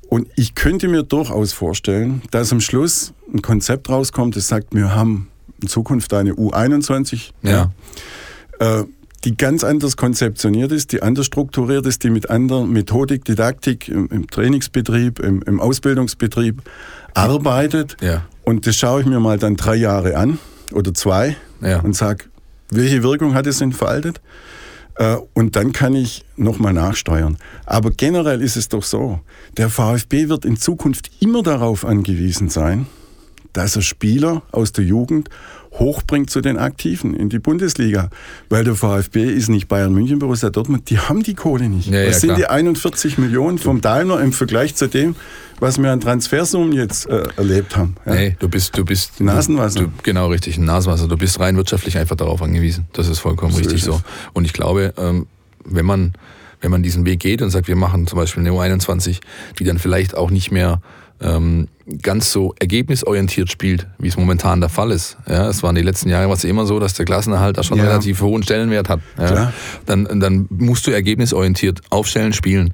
Und 0.07 0.27
ich 0.37 0.55
könnte 0.55 0.87
mir 0.87 1.03
durchaus 1.03 1.51
vorstellen, 1.51 2.21
dass 2.31 2.53
am 2.53 2.61
Schluss 2.61 3.13
ein 3.31 3.41
Konzept 3.41 3.89
rauskommt, 3.89 4.37
das 4.37 4.47
sagt, 4.47 4.73
wir 4.73 4.95
haben 4.95 5.27
in 5.61 5.67
Zukunft 5.67 6.13
eine 6.13 6.31
U21. 6.31 7.31
Ja. 7.43 7.71
Äh, 8.59 8.85
die 9.25 9.35
ganz 9.35 9.65
anders 9.65 9.97
konzeptioniert 9.97 10.71
ist, 10.71 10.93
die 10.93 11.03
anders 11.03 11.25
strukturiert 11.25 11.85
ist, 11.85 12.03
die 12.03 12.09
mit 12.09 12.29
anderer 12.29 12.65
Methodik, 12.65 13.25
Didaktik 13.25 13.89
im, 13.89 14.07
im 14.07 14.27
Trainingsbetrieb, 14.27 15.19
im, 15.19 15.41
im, 15.41 15.59
Ausbildungsbetrieb 15.59 16.61
arbeitet. 17.13 17.97
Ja. 18.01 18.25
Und 18.49 18.65
das 18.65 18.77
schaue 18.77 19.01
ich 19.01 19.05
mir 19.05 19.19
mal 19.19 19.37
dann 19.37 19.57
drei 19.57 19.75
Jahre 19.75 20.17
an 20.17 20.39
oder 20.73 20.91
zwei 20.91 21.37
ja. 21.61 21.81
und 21.81 21.95
sage, 21.95 22.25
welche 22.71 23.03
Wirkung 23.03 23.35
hat 23.35 23.45
es 23.45 23.61
entfaltet? 23.61 24.21
Äh, 24.95 25.17
und 25.35 25.55
dann 25.55 25.71
kann 25.71 25.93
ich 25.93 26.25
nochmal 26.35 26.73
nachsteuern. 26.73 27.37
Aber 27.67 27.91
generell 27.91 28.41
ist 28.41 28.57
es 28.57 28.67
doch 28.67 28.81
so, 28.81 29.19
der 29.57 29.69
VfB 29.69 30.29
wird 30.29 30.45
in 30.45 30.57
Zukunft 30.57 31.11
immer 31.19 31.43
darauf 31.43 31.85
angewiesen 31.85 32.49
sein, 32.49 32.87
dass 33.53 33.75
er 33.75 33.83
Spieler 33.83 34.41
aus 34.51 34.71
der 34.71 34.83
Jugend 34.83 35.29
hochbringt 35.73 36.29
zu 36.29 36.41
den 36.41 36.57
Aktiven 36.57 37.15
in 37.15 37.29
die 37.29 37.39
Bundesliga. 37.39 38.09
Weil 38.49 38.63
der 38.63 38.75
VfB 38.75 39.23
ist 39.23 39.49
nicht 39.49 39.67
Bayern 39.67 39.93
München, 39.93 40.19
Borussia 40.19 40.49
Dortmund, 40.49 40.89
die 40.89 40.99
haben 40.99 41.23
die 41.23 41.35
Kohle 41.35 41.69
nicht. 41.69 41.89
Ja, 41.89 42.05
das 42.05 42.21
ja, 42.21 42.29
sind 42.29 42.37
die 42.37 42.47
41 42.47 43.17
Millionen 43.17 43.57
vom 43.57 43.81
Daimler 43.81 44.21
im 44.21 44.33
Vergleich 44.33 44.75
zu 44.75 44.87
dem, 44.87 45.15
was 45.59 45.81
wir 45.81 45.91
an 45.91 45.99
Transfersummen 45.99 46.73
jetzt 46.73 47.07
äh, 47.07 47.23
erlebt 47.37 47.75
haben. 47.75 47.95
Ja. 48.05 48.13
Nee, 48.15 48.35
du 48.39 48.49
bist, 48.49 48.77
du 48.77 48.85
bist 48.85 49.19
Nasenwasser. 49.19 49.81
Du, 49.81 49.91
genau 50.03 50.27
richtig, 50.27 50.57
ein 50.57 50.65
Nasenwasser. 50.65 51.07
Du 51.07 51.17
bist 51.17 51.39
rein 51.39 51.55
wirtschaftlich 51.55 51.97
einfach 51.97 52.15
darauf 52.15 52.41
angewiesen. 52.41 52.87
Das 52.93 53.07
ist 53.07 53.19
vollkommen 53.19 53.51
so 53.51 53.59
richtig 53.59 53.79
ist 53.79 53.85
so. 53.85 54.01
Und 54.33 54.45
ich 54.45 54.53
glaube, 54.53 54.93
ähm, 54.97 55.27
wenn 55.65 55.85
man 55.85 56.13
wenn 56.61 56.71
man 56.71 56.83
diesen 56.83 57.05
Weg 57.05 57.21
geht 57.21 57.41
und 57.41 57.49
sagt, 57.51 57.67
wir 57.67 57.75
machen 57.75 58.07
zum 58.07 58.17
Beispiel 58.17 58.45
eine 58.45 58.51
U21, 58.51 59.19
die 59.59 59.63
dann 59.63 59.79
vielleicht 59.79 60.15
auch 60.15 60.29
nicht 60.29 60.51
mehr 60.51 60.81
ähm, 61.21 61.67
ganz 62.01 62.31
so 62.31 62.53
ergebnisorientiert 62.59 63.51
spielt, 63.51 63.87
wie 63.97 64.07
es 64.07 64.17
momentan 64.17 64.59
der 64.61 64.69
Fall 64.69 64.91
ist. 64.91 65.17
Ja, 65.27 65.49
es 65.49 65.63
waren 65.63 65.75
die 65.75 65.81
letzten 65.81 66.09
Jahre 66.09 66.27
war 66.27 66.35
es 66.35 66.43
immer 66.43 66.65
so, 66.65 66.79
dass 66.79 66.93
der 66.93 67.05
Klassenerhalt 67.05 67.57
da 67.57 67.63
schon 67.63 67.77
ja. 67.77 67.85
relativ 67.85 68.21
hohen 68.21 68.43
Stellenwert 68.43 68.89
hat. 68.89 69.01
Ja, 69.17 69.53
dann, 69.85 70.19
dann 70.19 70.47
musst 70.49 70.87
du 70.87 70.91
ergebnisorientiert 70.91 71.81
aufstellen, 71.89 72.33
spielen. 72.33 72.73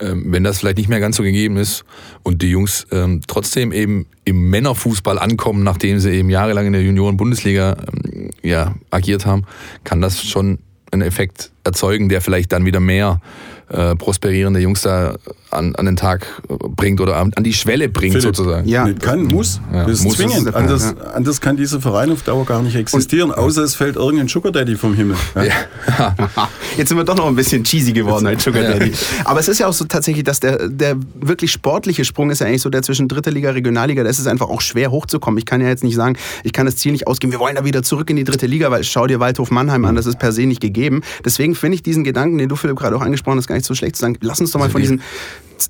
Ähm, 0.00 0.32
wenn 0.32 0.42
das 0.42 0.58
vielleicht 0.58 0.78
nicht 0.78 0.88
mehr 0.88 0.98
ganz 0.98 1.16
so 1.16 1.22
gegeben 1.22 1.56
ist 1.56 1.84
und 2.24 2.42
die 2.42 2.50
Jungs 2.50 2.86
ähm, 2.90 3.20
trotzdem 3.28 3.70
eben 3.70 4.06
im 4.24 4.50
Männerfußball 4.50 5.20
ankommen, 5.20 5.62
nachdem 5.62 6.00
sie 6.00 6.10
eben 6.10 6.30
jahrelang 6.30 6.66
in 6.66 6.72
der 6.72 6.82
Junioren-Bundesliga 6.82 7.76
ähm, 8.12 8.30
ja, 8.42 8.74
agiert 8.90 9.24
haben, 9.24 9.44
kann 9.84 10.00
das 10.00 10.20
schon 10.20 10.58
einen 10.90 11.02
Effekt 11.02 11.52
erzeugen, 11.62 12.08
der 12.08 12.20
vielleicht 12.20 12.50
dann 12.52 12.64
wieder 12.64 12.80
mehr 12.80 13.20
äh, 13.68 13.94
prosperierende 13.94 14.60
Jungs 14.60 14.82
da 14.82 15.16
an, 15.54 15.74
an 15.76 15.86
den 15.86 15.96
Tag 15.96 16.42
bringt 16.48 17.00
oder 17.00 17.16
an, 17.16 17.32
an 17.34 17.44
die 17.44 17.52
Schwelle 17.52 17.88
bringt 17.88 18.12
Philipp, 18.12 18.36
sozusagen. 18.36 18.68
Ja, 18.68 18.90
kann, 18.92 19.24
muss. 19.24 19.60
Ja, 19.72 19.84
das 19.84 19.98
ist 19.98 20.04
muss 20.04 20.16
zwingend. 20.16 20.46
Das, 20.46 20.54
anders, 20.54 20.94
ja. 20.98 21.10
anders 21.12 21.40
kann 21.40 21.56
dieser 21.56 21.80
Verein 21.80 22.10
auf 22.10 22.22
Dauer 22.22 22.44
gar 22.44 22.62
nicht 22.62 22.76
existieren, 22.76 23.30
Und, 23.30 23.38
außer 23.38 23.62
es 23.62 23.74
fällt 23.74 23.96
irgendein 23.96 24.28
Sugar 24.28 24.52
Daddy 24.52 24.76
vom 24.76 24.94
Himmel. 24.94 25.16
Ja. 25.36 26.14
Jetzt 26.76 26.88
sind 26.88 26.98
wir 26.98 27.04
doch 27.04 27.16
noch 27.16 27.26
ein 27.26 27.36
bisschen 27.36 27.64
cheesy 27.64 27.92
geworden 27.92 28.26
als 28.26 28.44
Sugar 28.44 28.62
Daddy. 28.62 28.92
Aber 29.24 29.40
es 29.40 29.48
ist 29.48 29.58
ja 29.58 29.66
auch 29.66 29.72
so 29.72 29.84
tatsächlich, 29.84 30.24
dass 30.24 30.40
der, 30.40 30.68
der 30.68 30.96
wirklich 31.20 31.52
sportliche 31.52 32.04
Sprung 32.04 32.30
ist 32.30 32.40
ja 32.40 32.46
eigentlich 32.46 32.62
so 32.62 32.70
der 32.70 32.82
zwischen 32.82 33.08
dritter 33.08 33.30
Liga, 33.30 33.50
Regionalliga. 33.50 34.02
Da 34.02 34.10
ist 34.10 34.18
es 34.18 34.26
einfach 34.26 34.48
auch 34.48 34.60
schwer 34.60 34.90
hochzukommen. 34.90 35.38
Ich 35.38 35.46
kann 35.46 35.60
ja 35.60 35.68
jetzt 35.68 35.84
nicht 35.84 35.94
sagen, 35.94 36.16
ich 36.42 36.52
kann 36.52 36.66
das 36.66 36.76
Ziel 36.76 36.92
nicht 36.92 37.06
ausgeben, 37.06 37.32
wir 37.32 37.40
wollen 37.40 37.56
da 37.56 37.64
wieder 37.64 37.82
zurück 37.82 38.10
in 38.10 38.16
die 38.16 38.24
dritte 38.24 38.46
Liga, 38.46 38.70
weil 38.70 38.84
schau 38.84 39.06
dir 39.06 39.20
Waldhof 39.20 39.50
Mannheim 39.50 39.84
an, 39.84 39.96
das 39.96 40.06
ist 40.06 40.18
per 40.18 40.32
se 40.32 40.46
nicht 40.46 40.60
gegeben. 40.60 41.02
Deswegen 41.24 41.54
finde 41.54 41.76
ich 41.76 41.82
diesen 41.82 42.04
Gedanken, 42.04 42.38
den 42.38 42.48
du 42.48 42.56
Philipp 42.56 42.76
gerade 42.76 42.96
auch 42.96 43.02
angesprochen 43.02 43.38
hast, 43.38 43.46
gar 43.46 43.54
nicht 43.54 43.66
so 43.66 43.74
schlecht 43.74 43.96
zu 43.96 44.02
sagen, 44.02 44.18
lass 44.20 44.40
uns 44.40 44.50
doch 44.50 44.60
mal 44.60 44.70
von 44.70 44.80
diesen 44.80 45.02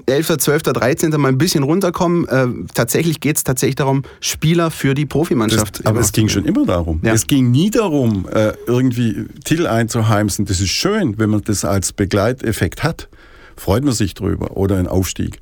11., 0.07 0.39
12., 0.39 0.63
13. 0.63 1.11
mal 1.21 1.29
ein 1.29 1.39
bisschen 1.39 1.63
runterkommen. 1.63 2.27
Äh, 2.29 2.47
tatsächlich 2.75 3.21
geht 3.21 3.37
es 3.37 3.45
tatsächlich 3.45 3.77
darum, 3.77 4.03
Spieler 4.21 4.71
für 4.71 4.95
die 4.95 5.07
Profimannschaft. 5.07 5.81
Das, 5.81 5.87
aber 5.87 6.01
es 6.01 6.13
ging 6.13 6.29
schon 6.29 6.45
immer 6.45 6.67
darum. 6.67 7.01
Ja. 7.03 7.13
Es 7.13 7.27
ging 7.27 7.51
nie 7.51 7.71
darum, 7.71 8.27
äh, 8.33 8.53
irgendwie 8.67 9.27
Titel 9.45 9.67
einzuheimsen. 9.67 10.45
Das 10.47 10.61
ist 10.61 10.71
schön, 10.71 11.19
wenn 11.19 11.31
man 11.31 11.43
das 11.43 11.65
als 11.65 11.93
Begleiteffekt 11.93 12.83
hat. 12.83 13.09
Freut 13.57 13.85
man 13.85 13.95
sich 13.95 14.15
drüber 14.15 14.57
oder 14.57 14.77
ein 14.77 14.89
Aufstieg. 14.89 15.41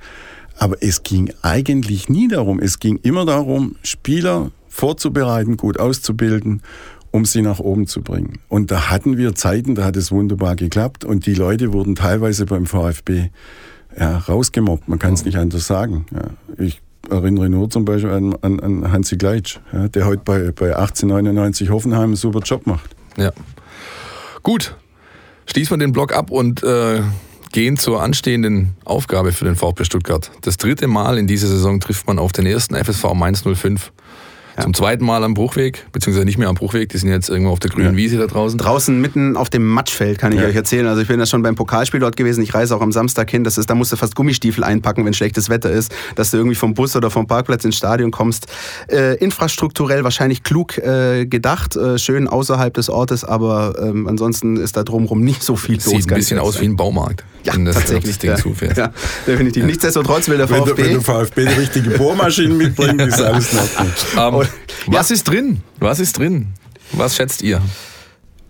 Aber 0.59 0.77
es 0.81 1.03
ging 1.03 1.33
eigentlich 1.43 2.09
nie 2.09 2.29
darum. 2.29 2.61
Es 2.61 2.79
ging 2.79 2.99
immer 3.03 3.25
darum, 3.25 3.77
Spieler 3.83 4.51
vorzubereiten, 4.69 5.57
gut 5.57 5.81
auszubilden 5.81 6.63
um 7.13 7.27
sie 7.27 7.43
nach 7.43 7.61
oben 7.61 7.87
zu 7.87 8.03
bringen. 8.03 8.39
Und 8.49 8.71
da 8.71 8.91
hatten 8.91 9.19
wir 9.19 9.35
Zeiten, 9.35 9.75
da 9.75 9.85
hat 9.85 9.97
es 9.97 10.11
wunderbar 10.11 10.57
geklappt 10.57 11.05
und 11.05 11.27
die 11.27 11.35
Leute 11.35 11.73
wurden 11.73 11.95
teilweise 11.95 12.47
beim 12.47 12.67
VfB 12.67 13.29
ja, 13.99 14.19
rausgemobbt. 14.19 14.89
Man 14.89 14.99
kann 14.99 15.15
es 15.15 15.25
nicht 15.25 15.37
anders 15.37 15.67
sagen. 15.67 16.07
Ja. 16.13 16.23
Ich 16.65 16.81
erinnere 17.11 17.49
nur 17.49 17.69
zum 17.71 17.85
Beispiel 17.85 18.11
an, 18.11 18.35
an, 18.43 18.61
an 18.61 18.93
Hansi 18.93 19.17
Gleitsch, 19.17 19.59
ja, 19.73 19.89
der 19.89 20.07
heute 20.07 20.23
bei, 20.25 20.53
bei 20.53 20.77
1899 20.77 21.71
Hoffenheim 21.71 22.03
einen 22.03 22.17
super 22.17 22.41
Job 22.41 22.67
macht. 22.67 22.95
Ja. 23.17 23.33
Gut, 24.43 24.77
schließen 25.47 25.73
wir 25.73 25.79
den 25.79 25.93
Block 25.93 26.15
ab 26.15 26.31
und 26.31 26.63
äh, 26.63 27.01
gehen 27.53 27.77
zur 27.77 28.03
anstehenden 28.03 28.75
Aufgabe 28.85 29.33
für 29.33 29.45
den 29.45 29.57
VfB 29.57 29.85
Stuttgart. 29.85 30.31
Das 30.41 30.57
dritte 30.57 30.89
Mal 30.89 31.19
in 31.19 31.27
dieser 31.27 31.49
Saison 31.49 31.81
trifft 31.81 32.07
man 32.07 32.19
auf 32.19 32.33
den 32.33 32.47
ersten 32.47 32.75
FSV 32.75 33.15
Mainz 33.15 33.43
05. 33.43 33.93
Ja. 34.57 34.65
Zum 34.65 34.75
zweiten 34.75 35.05
Mal 35.05 35.25
am 35.25 35.35
Bruchweg, 35.35 35.87
beziehungsweise 35.93 36.27
nicht 36.27 36.39
mehr 36.39 36.49
am 36.49 36.55
Bruchweg, 36.55 36.89
die 36.91 36.99
sind 36.99 37.11
jetzt 37.11 37.31
irgendwo 37.31 37.53
auf 37.53 37.59
der 37.59 37.71
grünen 37.71 37.93
ja. 37.93 37.97
Wiese 37.97 38.19
da 38.19 38.27
draußen. 38.27 38.59
Draußen 38.59 39.01
mitten 39.01 39.37
auf 39.37 39.51
dem 39.51 39.67
Matschfeld, 39.67 40.19
kann 40.19 40.33
ich 40.33 40.41
ja. 40.41 40.47
euch 40.47 40.55
erzählen. 40.55 40.87
Also 40.87 41.01
ich 41.01 41.09
bin 41.09 41.19
ja 41.19 41.27
schon 41.27 41.43
beim 41.43 41.55
Pokalspiel 41.55 42.01
dort 42.01 42.17
gewesen, 42.17 42.43
ich 42.43 42.53
reise 42.53 42.77
auch 42.77 42.83
am 42.83 42.93
Samstag 42.93 43.31
hin. 43.31 43.45
Das 43.45 43.59
ist, 43.59 43.71
da 43.71 43.75
musst 43.75 43.93
du 43.93 43.97
fast 43.97 44.15
Gummistiefel 44.15 44.65
einpacken, 44.65 45.05
wenn 45.05 45.15
schlechtes 45.15 45.49
Wetter 45.49 45.71
ist, 45.71 45.93
dass 46.17 46.31
du 46.31 46.37
irgendwie 46.37 46.57
vom 46.57 46.75
Bus 46.75 46.97
oder 46.97 47.11
vom 47.11 47.27
Parkplatz 47.27 47.65
ins 47.65 47.77
Stadion 47.77 48.11
kommst. 48.11 48.47
Äh, 48.89 49.17
infrastrukturell 49.17 50.05
wahrscheinlich 50.05 50.43
klug 50.43 50.79
äh, 50.79 51.27
gedacht, 51.27 51.77
äh, 51.77 51.99
schön 51.99 52.29
außerhalb 52.29 52.75
des 52.75 52.91
Ortes, 52.91 53.25
aber 53.25 53.75
ähm, 53.83 54.07
ansonsten 54.07 54.57
ist 54.57 54.77
da 54.77 54.83
drumherum 54.83 55.23
nicht 55.23 55.43
so 55.43 55.57
viel 55.57 55.77
los. 55.77 55.85
Sieht 55.85 56.11
ein 56.11 56.17
bisschen 56.17 56.39
aus 56.39 56.61
wie 56.61 56.67
ein 56.67 56.77
Baumarkt. 56.77 57.25
Ja, 57.45 57.57
das, 57.57 57.75
tatsächlich. 57.75 58.19
Ding 58.19 58.31
ja. 58.31 58.37
zufährst. 58.37 58.77
Ja, 58.77 58.93
definitiv. 59.27 59.65
Nichtsdestotrotz 59.65 60.29
will 60.29 60.39
der 60.39 60.47
VfB... 60.47 60.77
Wenn, 60.77 60.85
wenn 60.85 60.93
der 60.93 61.01
VfB 61.01 61.47
die 61.47 61.61
richtige 61.61 61.91
Bohrmaschine 61.91 62.55
mitbringt, 62.55 63.01
ist 63.03 63.21
alles 63.21 63.53
noch 63.53 63.77
gut. 63.77 64.17
Um, 64.17 64.42
was 64.87 65.11
ist 65.11 65.25
drin? 65.25 65.63
Was 65.79 66.01
ist 66.01 66.19
drin? 66.19 66.49
Was 66.93 67.17
schätzt 67.17 67.43
ihr? 67.43 67.61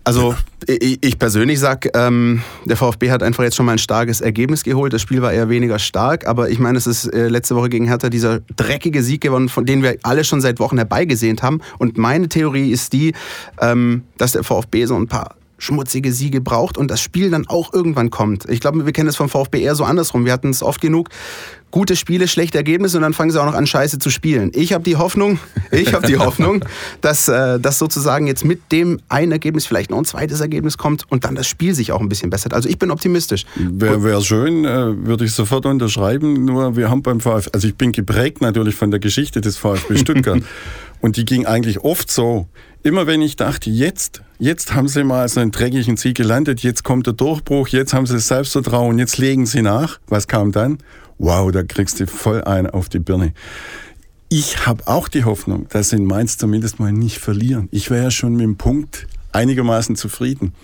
Also 0.05 0.35
ich 0.66 1.18
persönlich 1.18 1.61
sage, 1.61 1.90
ähm, 1.94 2.42
der 2.64 2.76
VfB 2.76 3.11
hat 3.11 3.22
einfach 3.22 3.44
jetzt 3.44 3.57
schon 3.57 3.66
mal 3.66 3.72
ein 3.72 3.78
starkes 3.78 4.20
Ergebnis 4.20 4.64
geholt. 4.64 4.92
Das 4.92 5.00
Spiel 5.00 5.22
war 5.22 5.33
eher 5.33 5.48
weniger 5.48 5.78
stark, 5.78 6.26
aber 6.26 6.50
ich 6.50 6.59
meine, 6.59 6.78
es 6.78 6.87
ist 6.87 7.07
äh, 7.07 7.28
letzte 7.28 7.55
Woche 7.55 7.68
gegen 7.68 7.87
Hertha 7.87 8.09
dieser 8.09 8.40
dreckige 8.57 9.02
Sieg 9.02 9.20
gewonnen, 9.20 9.48
von 9.48 9.64
dem 9.64 9.83
wir 9.83 9.96
alle 10.02 10.24
schon 10.24 10.40
seit 10.40 10.59
Wochen 10.59 10.76
herbeigesehnt 10.76 11.42
haben. 11.42 11.61
Und 11.78 11.98
meine 11.98 12.28
Theorie 12.28 12.70
ist 12.70 12.92
die, 12.92 13.14
ähm, 13.61 14.02
dass 14.18 14.33
der 14.33 14.42
VfB 14.42 14.87
so 14.87 14.96
ein 14.96 15.07
paar 15.07 15.37
schmutzige 15.62 16.12
Siege 16.12 16.40
braucht 16.40 16.77
und 16.77 16.90
das 16.90 17.01
Spiel 17.01 17.31
dann 17.31 17.46
auch 17.46 17.72
irgendwann 17.72 18.11
kommt. 18.11 18.48
Ich 18.48 18.61
glaube, 18.61 18.85
wir 18.85 18.92
kennen 18.92 19.09
es 19.09 19.16
vom 19.16 19.29
VfB 19.29 19.62
eher 19.62 19.77
so 19.77 19.85
andersrum. 19.85 20.25
Wir 20.25 20.33
hatten 20.33 20.51
es 20.51 20.62
oft 20.62 20.81
genug, 20.81 21.09
gute 21.70 21.94
Spiele, 21.94 22.27
schlechte 22.27 22.59
Ergebnisse 22.59 22.96
und 22.96 23.03
dann 23.03 23.12
fangen 23.12 23.31
sie 23.31 23.40
auch 23.40 23.46
noch 23.46 23.55
an, 23.55 23.66
scheiße 23.66 23.98
zu 23.98 24.11
spielen. 24.11 24.51
Ich 24.55 24.72
habe 24.72 24.83
die 24.83 24.96
Hoffnung, 24.96 25.38
ich 25.70 25.94
habe 25.94 26.07
die 26.07 26.18
Hoffnung, 26.18 26.64
dass 27.01 27.29
äh, 27.29 27.61
das 27.61 27.79
sozusagen 27.79 28.27
jetzt 28.27 28.44
mit 28.44 28.72
dem 28.72 29.01
ein 29.09 29.31
Ergebnis 29.31 29.64
vielleicht 29.64 29.90
noch 29.90 29.98
ein 29.98 30.05
zweites 30.05 30.40
Ergebnis 30.40 30.79
kommt 30.79 31.05
und 31.11 31.25
dann 31.25 31.37
das 31.37 31.46
Spiel 31.46 31.75
sich 31.75 31.92
auch 31.92 32.01
ein 32.01 32.09
bisschen 32.09 32.31
bessert. 32.31 32.55
Also 32.55 32.68
ich 32.68 32.79
bin 32.79 32.90
optimistisch. 32.90 33.46
Wäre 33.57 34.03
wär 34.03 34.20
schön, 34.20 34.64
äh, 34.64 35.07
würde 35.07 35.25
ich 35.25 35.33
sofort 35.33 35.64
unterschreiben. 35.64 36.44
Nur 36.44 36.77
wir 36.77 36.90
haben 36.90 37.03
beim 37.03 37.20
VfB, 37.20 37.51
also 37.53 37.68
ich 37.68 37.77
bin 37.77 37.92
geprägt 37.92 38.40
natürlich 38.40 38.75
von 38.75 38.90
der 38.90 38.98
Geschichte 38.98 39.40
des 39.40 39.57
VfB 39.57 39.96
Stuttgart. 39.96 40.42
und 41.01 41.16
die 41.16 41.25
ging 41.25 41.46
eigentlich 41.46 41.81
oft 41.81 42.11
so, 42.11 42.48
immer 42.83 43.07
wenn 43.07 43.23
ich 43.23 43.37
dachte, 43.37 43.71
jetzt, 43.71 44.23
jetzt 44.38 44.75
haben 44.75 44.88
sie 44.88 45.05
mal 45.05 45.29
so 45.29 45.40
einen 45.40 45.53
dreckigen 45.53 45.97
Sieg 45.97 46.16
gelandet, 46.16 46.61
jetzt 46.61 46.85
kommt 46.85 47.07
der 47.07 47.14
Durchbruch, 47.14 47.68
jetzt 47.68 47.95
haben 47.95 48.07
sie 48.07 48.14
das 48.14 48.29
Selbstvertrauen, 48.29 48.99
jetzt 48.99 49.18
legen 49.18 49.47
sie 49.47 49.62
nach. 49.62 50.01
Was 50.09 50.29
kam 50.29 50.53
dann? 50.53 50.79
Wow, 51.18 51.53
da 51.53 51.62
kriegst 51.62 52.01
du 52.01 52.07
voll 52.07 52.42
ein 52.42 52.68
auf 52.68 52.88
die 52.88 52.99
Birne. 52.99 53.33
Ich 54.29 54.66
habe 54.66 54.87
auch 54.87 55.09
die 55.09 55.25
Hoffnung, 55.25 55.66
dass 55.68 55.90
sie 55.90 55.97
in 55.97 56.05
Mainz 56.05 56.38
zumindest 56.38 56.81
mal 56.81 56.92
nicht 56.92 57.18
verlieren. 57.18 57.68
Ich 57.71 57.90
wäre 57.90 58.05
ja 58.05 58.11
schon 58.11 58.33
mit 58.33 58.45
dem 58.45 58.57
Punkt 58.57 59.07
einigermaßen 59.33 59.95
zufrieden. 59.95 60.55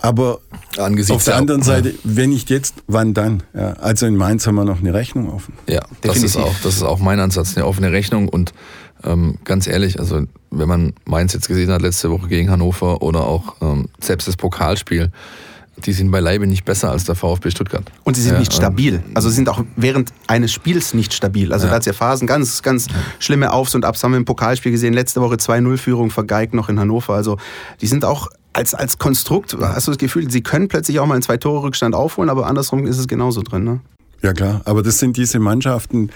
Aber 0.00 0.40
Angesichts 0.76 1.10
auf 1.12 1.24
der 1.24 1.36
anderen 1.36 1.62
Seite, 1.62 1.94
wenn 2.04 2.30
nicht 2.30 2.50
jetzt, 2.50 2.74
wann 2.86 3.14
dann? 3.14 3.42
Ja, 3.54 3.72
also 3.74 4.06
in 4.06 4.16
Mainz 4.16 4.46
haben 4.46 4.56
wir 4.56 4.64
noch 4.64 4.80
eine 4.80 4.92
Rechnung 4.92 5.32
offen. 5.32 5.54
Ja, 5.66 5.82
das 6.02 6.22
ist, 6.22 6.36
auch, 6.36 6.54
das 6.62 6.74
ist 6.76 6.82
auch 6.82 6.98
mein 6.98 7.20
Ansatz, 7.20 7.56
eine 7.56 7.66
offene 7.66 7.90
Rechnung. 7.90 8.28
Und 8.28 8.52
ähm, 9.04 9.38
ganz 9.44 9.66
ehrlich, 9.66 9.98
also 9.98 10.22
wenn 10.50 10.68
man 10.68 10.92
Mainz 11.04 11.32
jetzt 11.32 11.48
gesehen 11.48 11.70
hat 11.70 11.82
letzte 11.82 12.10
Woche 12.10 12.28
gegen 12.28 12.50
Hannover 12.50 13.02
oder 13.02 13.26
auch 13.26 13.56
ähm, 13.60 13.88
selbst 14.00 14.28
das 14.28 14.36
Pokalspiel, 14.36 15.10
die 15.84 15.92
sind 15.92 16.10
beileibe 16.10 16.46
nicht 16.46 16.64
besser 16.64 16.90
als 16.90 17.04
der 17.04 17.14
VfB 17.14 17.50
Stuttgart. 17.50 17.90
Und 18.04 18.14
sie 18.14 18.22
sind 18.22 18.34
ja, 18.34 18.38
nicht 18.38 18.52
stabil. 18.52 19.02
Also 19.14 19.28
sie 19.28 19.34
sind 19.34 19.48
auch 19.48 19.64
während 19.76 20.12
eines 20.28 20.52
Spiels 20.52 20.94
nicht 20.94 21.12
stabil. 21.12 21.52
Also 21.52 21.66
ja. 21.66 21.70
da 21.70 21.76
hat 21.76 21.82
es 21.82 21.86
ja 21.86 21.92
Phasen, 21.92 22.26
ganz, 22.26 22.62
ganz 22.62 22.86
schlimme 23.18 23.52
Aufs 23.52 23.74
und 23.74 23.84
Abs. 23.84 24.02
Haben 24.04 24.12
wir 24.12 24.18
im 24.18 24.24
Pokalspiel 24.24 24.72
gesehen. 24.72 24.94
Letzte 24.94 25.20
Woche 25.20 25.34
2-0-Führung 25.34 26.10
vergeigt 26.10 26.54
noch 26.54 26.68
in 26.68 26.78
Hannover. 26.78 27.14
Also 27.14 27.38
die 27.80 27.86
sind 27.88 28.04
auch 28.04 28.28
als, 28.52 28.72
als 28.72 28.98
Konstrukt, 28.98 29.56
hast 29.60 29.88
du 29.88 29.90
das 29.90 29.98
Gefühl, 29.98 30.30
sie 30.30 30.40
können 30.40 30.68
plötzlich 30.68 31.00
auch 31.00 31.06
mal 31.06 31.14
einen 31.14 31.22
Zwei-Tore-Rückstand 31.22 31.92
aufholen, 31.94 32.30
aber 32.30 32.46
andersrum 32.46 32.86
ist 32.86 32.98
es 32.98 33.08
genauso 33.08 33.42
drin. 33.42 33.64
Ne? 33.64 33.80
Ja 34.24 34.32
klar, 34.32 34.62
aber 34.64 34.82
das 34.82 35.00
sind 35.00 35.18
diese 35.18 35.38
Mannschaften, 35.38 36.08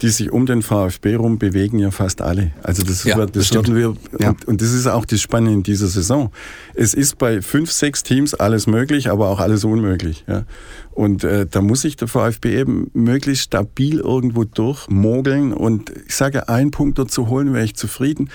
die 0.00 0.10
sich 0.10 0.30
um 0.30 0.46
den 0.46 0.62
VfB 0.62 1.16
rum 1.16 1.40
bewegen, 1.40 1.80
ja 1.80 1.90
fast 1.90 2.22
alle. 2.22 2.52
Also 2.62 2.84
das, 2.84 3.02
ja, 3.02 3.16
wird, 3.16 3.34
das, 3.34 3.50
das 3.50 3.74
wir 3.74 3.96
ja. 4.20 4.28
und, 4.28 4.44
und, 4.44 4.62
das 4.62 4.72
ist 4.72 4.86
auch 4.86 5.04
das 5.04 5.20
Spannende 5.20 5.52
in 5.52 5.62
dieser 5.64 5.88
Saison. 5.88 6.30
Es 6.74 6.94
ist 6.94 7.18
bei 7.18 7.42
fünf, 7.42 7.72
sechs 7.72 8.04
Teams 8.04 8.34
alles 8.34 8.68
möglich, 8.68 9.10
aber 9.10 9.30
auch 9.30 9.40
alles 9.40 9.64
unmöglich. 9.64 10.24
Ja. 10.28 10.44
Und 10.92 11.24
äh, 11.24 11.44
da 11.50 11.60
muss 11.60 11.80
sich 11.80 11.96
der 11.96 12.06
VfB 12.06 12.56
eben 12.56 12.88
möglichst 12.94 13.46
stabil 13.46 13.98
irgendwo 13.98 14.44
durchmogeln 14.44 15.52
und 15.52 15.90
ich 16.06 16.14
sage, 16.14 16.48
einen 16.48 16.70
Punkt 16.70 17.00
dazu 17.00 17.28
holen, 17.28 17.52
wäre 17.52 17.64
ich 17.64 17.74
zufrieden 17.74 18.30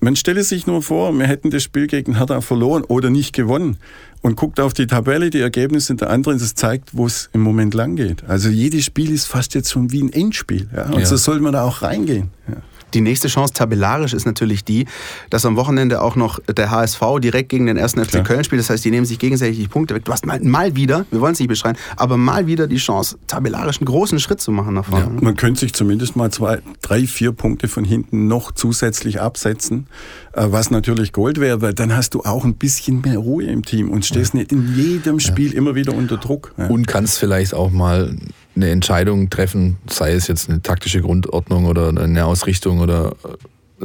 man 0.00 0.14
stelle 0.14 0.44
sich 0.44 0.66
nur 0.66 0.82
vor, 0.82 1.12
wir 1.18 1.26
hätten 1.26 1.50
das 1.50 1.62
Spiel 1.64 1.86
gegen 1.86 2.18
Hertha 2.18 2.40
verloren 2.40 2.84
oder 2.84 3.10
nicht 3.10 3.34
gewonnen 3.34 3.78
und 4.22 4.36
guckt 4.36 4.60
auf 4.60 4.72
die 4.72 4.86
Tabelle, 4.86 5.30
die 5.30 5.40
Ergebnisse 5.40 5.94
der 5.94 6.10
anderen, 6.10 6.38
das 6.38 6.54
zeigt, 6.54 6.96
wo 6.96 7.06
es 7.06 7.30
im 7.32 7.40
Moment 7.40 7.74
lang 7.74 7.96
geht. 7.96 8.24
Also 8.24 8.48
jedes 8.48 8.84
Spiel 8.84 9.10
ist 9.10 9.26
fast 9.26 9.54
jetzt 9.54 9.70
schon 9.70 9.92
wie 9.92 10.02
ein 10.02 10.12
Endspiel. 10.12 10.68
Ja? 10.74 10.86
Und 10.86 11.00
ja. 11.00 11.06
so 11.06 11.16
soll 11.16 11.40
man 11.40 11.52
da 11.52 11.62
auch 11.62 11.82
reingehen. 11.82 12.30
Ja. 12.48 12.56
Die 12.94 13.00
nächste 13.00 13.28
Chance 13.28 13.52
tabellarisch 13.52 14.14
ist 14.14 14.26
natürlich 14.26 14.64
die, 14.64 14.86
dass 15.30 15.44
am 15.44 15.56
Wochenende 15.56 16.00
auch 16.02 16.16
noch 16.16 16.40
der 16.44 16.70
HSV 16.70 17.00
direkt 17.20 17.48
gegen 17.48 17.66
den 17.66 17.76
ersten 17.76 18.04
FC 18.04 18.24
Köln 18.24 18.44
spielt. 18.44 18.60
Das 18.60 18.70
heißt, 18.70 18.84
die 18.84 18.90
nehmen 18.90 19.06
sich 19.06 19.18
gegenseitig 19.18 19.58
die 19.58 19.68
Punkte 19.68 19.94
weg. 19.94 20.04
Du 20.04 20.12
hast 20.12 20.26
mal, 20.26 20.40
mal 20.40 20.76
wieder, 20.76 21.06
wir 21.10 21.20
wollen 21.20 21.32
es 21.32 21.38
nicht 21.38 21.48
beschreien, 21.48 21.76
aber 21.96 22.16
mal 22.16 22.46
wieder 22.46 22.66
die 22.66 22.76
Chance, 22.76 23.18
tabellarisch 23.26 23.78
einen 23.78 23.86
großen 23.86 24.18
Schritt 24.20 24.40
zu 24.40 24.52
machen 24.52 24.74
nach 24.74 24.86
vorne. 24.86 25.16
Ja, 25.16 25.22
man 25.22 25.36
könnte 25.36 25.60
sich 25.60 25.72
zumindest 25.72 26.16
mal 26.16 26.30
zwei, 26.30 26.60
drei, 26.80 27.06
vier 27.06 27.32
Punkte 27.32 27.68
von 27.68 27.84
hinten 27.84 28.28
noch 28.28 28.52
zusätzlich 28.52 29.20
absetzen, 29.20 29.86
äh, 30.32 30.46
was 30.48 30.70
natürlich 30.70 31.12
Gold 31.12 31.40
wäre, 31.40 31.60
weil 31.60 31.74
dann 31.74 31.94
hast 31.94 32.14
du 32.14 32.22
auch 32.22 32.44
ein 32.44 32.54
bisschen 32.54 33.00
mehr 33.02 33.18
Ruhe 33.18 33.44
im 33.44 33.64
Team 33.64 33.90
und 33.90 34.06
stehst 34.06 34.34
ja. 34.34 34.40
nicht 34.40 34.52
in 34.52 34.74
jedem 34.74 35.20
Spiel 35.20 35.52
ja. 35.52 35.58
immer 35.58 35.74
wieder 35.74 35.94
unter 35.94 36.16
Druck. 36.16 36.54
Und 36.68 36.86
kannst 36.86 37.18
vielleicht 37.18 37.54
auch 37.54 37.70
mal 37.70 38.16
eine 38.58 38.70
Entscheidung 38.70 39.30
treffen, 39.30 39.76
sei 39.88 40.12
es 40.12 40.26
jetzt 40.26 40.48
eine 40.48 40.60
taktische 40.60 41.00
Grundordnung 41.00 41.66
oder 41.66 41.88
eine 41.88 42.26
Ausrichtung 42.26 42.80
oder 42.80 43.14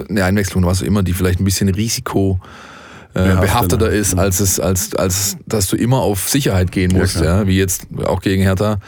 eine 0.10 0.24
Einwechslung, 0.24 0.66
was 0.66 0.82
auch 0.82 0.86
immer, 0.86 1.04
die 1.04 1.14
vielleicht 1.14 1.40
ein 1.40 1.46
bisschen 1.46 1.70
Risiko 1.70 2.40
äh, 3.14 3.36
behafteter 3.36 3.92
ist, 3.92 4.18
als 4.18 4.40
es, 4.40 4.60
als, 4.60 4.96
als 4.96 5.38
dass 5.46 5.68
du 5.68 5.76
immer 5.76 6.00
auf 6.00 6.30
Sicherheit 6.30 6.72
gehen 6.72 6.94
musst, 6.94 7.18
ja, 7.18 7.42
ja 7.42 7.48
wie 7.48 7.58
jetzt 7.58 7.88
auch 8.04 8.22
gegen 8.22 8.42
Hertha. 8.42 8.80